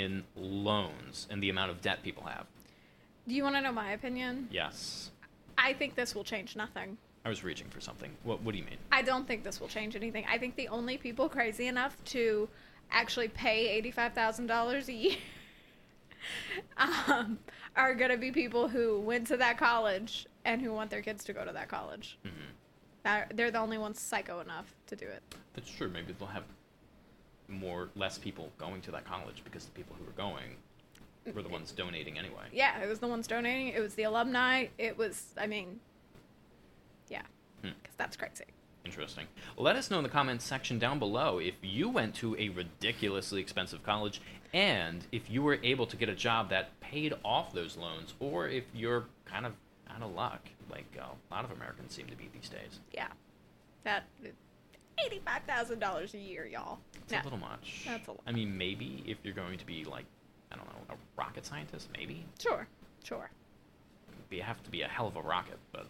in 0.01 0.25
loans 0.37 1.27
and 1.31 1.43
the 1.43 1.51
amount 1.51 1.71
of 1.71 1.81
debt 1.81 2.03
people 2.03 2.25
have. 2.25 2.47
Do 3.29 3.35
you 3.35 3.43
want 3.43 3.57
to 3.57 3.61
know 3.61 3.73
my 3.73 3.93
opinion? 3.93 4.49
Yes. 4.51 5.11
I 5.59 5.75
think 5.75 5.95
this 5.95 6.15
will 6.15 6.25
change 6.25 6.57
nothing. 6.57 6.97
I 7.25 7.29
was 7.29 7.45
reaching 7.45 7.69
for 7.69 7.81
something. 7.81 8.11
What, 8.25 8.43
what 8.43 8.53
do 8.53 8.59
you 8.59 8.65
mean? 8.65 8.79
I 8.91 9.03
don't 9.03 9.29
think 9.29 9.45
this 9.45 9.61
will 9.61 9.69
change 9.69 9.95
anything. 9.95 10.25
I 10.29 10.39
think 10.39 10.57
the 10.57 10.69
only 10.69 10.97
people 10.99 11.29
crazy 11.29 11.69
enough 11.69 11.97
to 12.07 12.49
actually 12.91 13.29
pay 13.29 13.69
eighty-five 13.69 14.13
thousand 14.13 14.47
dollars 14.49 14.89
a 14.89 14.93
year 14.93 15.17
um, 16.77 17.39
are 17.77 17.95
gonna 17.95 18.17
be 18.17 18.33
people 18.33 18.67
who 18.69 19.01
went 19.01 19.27
to 19.29 19.37
that 19.37 19.57
college 19.57 20.27
and 20.45 20.61
who 20.61 20.73
want 20.73 20.91
their 20.91 21.01
kids 21.03 21.23
to 21.25 21.33
go 21.33 21.45
to 21.45 21.53
that 21.53 21.69
college. 21.69 22.19
hmm 22.25 22.31
They're, 23.05 23.29
they're 23.35 23.51
the 23.53 23.59
only 23.61 23.79
ones 23.79 24.01
psycho 24.01 24.41
enough 24.41 24.75
to 24.89 24.97
do 24.97 25.07
it. 25.07 25.23
That's 25.55 25.71
true. 25.71 25.89
Maybe 25.89 26.13
they'll 26.19 26.29
have 26.29 26.45
more, 27.53 27.89
less 27.97 28.19
people 28.19 28.51
going 28.59 28.81
to 28.83 28.91
that 28.93 29.05
college 29.05 29.43
because 29.45 29.65
the 29.65 29.71
people 29.73 29.95
who 29.99 30.05
were 30.05 30.13
going 30.13 30.57
were 31.35 31.43
the 31.43 31.49
ones 31.49 31.71
donating 31.73 32.19
anyway. 32.19 32.45
Yeah, 32.53 32.81
it 32.83 32.89
was 32.89 32.99
the 32.99 33.07
ones 33.07 33.27
donating. 33.29 33.69
It 33.69 33.81
was 33.81 33.95
the 33.95 34.03
alumni. 34.05 34.67
It 34.79 34.99
was, 34.99 35.35
I 35.39 35.47
mean, 35.47 35.79
yeah, 37.09 37.23
Hmm. 37.63 37.71
because 37.83 37.95
that's 37.97 38.17
crazy. 38.17 38.45
Interesting. 38.85 39.27
Let 39.57 39.77
us 39.77 39.91
know 39.91 39.99
in 39.99 40.03
the 40.03 40.09
comments 40.11 40.45
section 40.45 40.81
down 40.81 40.99
below 40.99 41.39
if 41.39 41.55
you 41.63 41.89
went 41.89 42.17
to 42.17 42.35
a 42.37 42.49
ridiculously 42.49 43.41
expensive 43.41 43.85
college 43.85 44.21
and 44.53 45.07
if 45.13 45.31
you 45.31 45.43
were 45.43 45.59
able 45.63 45.87
to 45.87 45.97
get 45.97 46.09
a 46.09 46.15
job 46.17 46.51
that 46.51 46.79
paid 46.81 47.15
off 47.25 47.53
those 47.53 47.77
loans, 47.77 48.15
or 48.19 48.49
if 48.49 48.65
you're 48.75 49.05
kind 49.25 49.47
of 49.47 49.53
out 49.89 50.03
of 50.03 50.13
luck, 50.15 50.49
like 50.69 50.85
uh, 51.01 51.05
a 51.05 51.35
lot 51.35 51.45
of 51.45 51.53
Americans 51.53 51.95
seem 51.95 52.07
to 52.09 52.17
be 52.17 52.29
these 52.35 52.49
days. 52.49 52.81
Yeah. 52.93 53.07
That 53.85 54.05
eighty-five 55.05 55.43
thousand 55.47 55.79
dollars 55.79 56.15
a 56.15 56.19
year, 56.19 56.47
y'all. 56.47 56.79
It's 57.03 57.13
No. 57.13 57.21
a 57.21 57.25
little 57.25 57.39
much. 57.39 57.83
That's 57.87 58.07
a 58.09 58.13
lot. 58.13 58.21
I 58.27 58.33
mean, 58.33 58.57
maybe 58.57 59.03
if 59.07 59.19
you're 59.23 59.35
going 59.35 59.59
to 59.59 59.67
be 59.67 59.85
like, 59.85 60.05
I 60.51 60.57
don't 60.57 60.67
know, 60.67 60.95
a 60.95 61.21
rocket 61.21 61.45
scientist, 61.47 61.89
maybe. 61.97 62.25
Sure, 62.41 62.67
sure. 63.05 63.31
You 64.31 64.43
have 64.43 64.63
to 64.65 64.71
be 64.71 64.83
a 64.83 64.89
hell 64.89 65.07
of 65.07 65.17
a 65.17 65.21
rocket, 65.23 65.59
but 65.73 65.87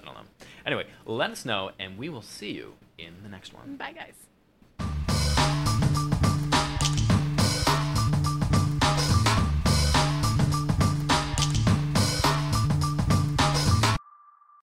I 0.00 0.04
don't 0.04 0.14
know. 0.14 0.20
Anyway, 0.64 0.86
let 1.04 1.30
us 1.30 1.44
know, 1.44 1.70
and 1.78 1.98
we 1.98 2.08
will 2.08 2.22
see 2.22 2.52
you 2.52 2.74
in 2.98 3.14
the 3.22 3.28
next 3.28 3.52
one. 3.52 3.76
Bye, 3.76 3.92
guys. 3.92 4.14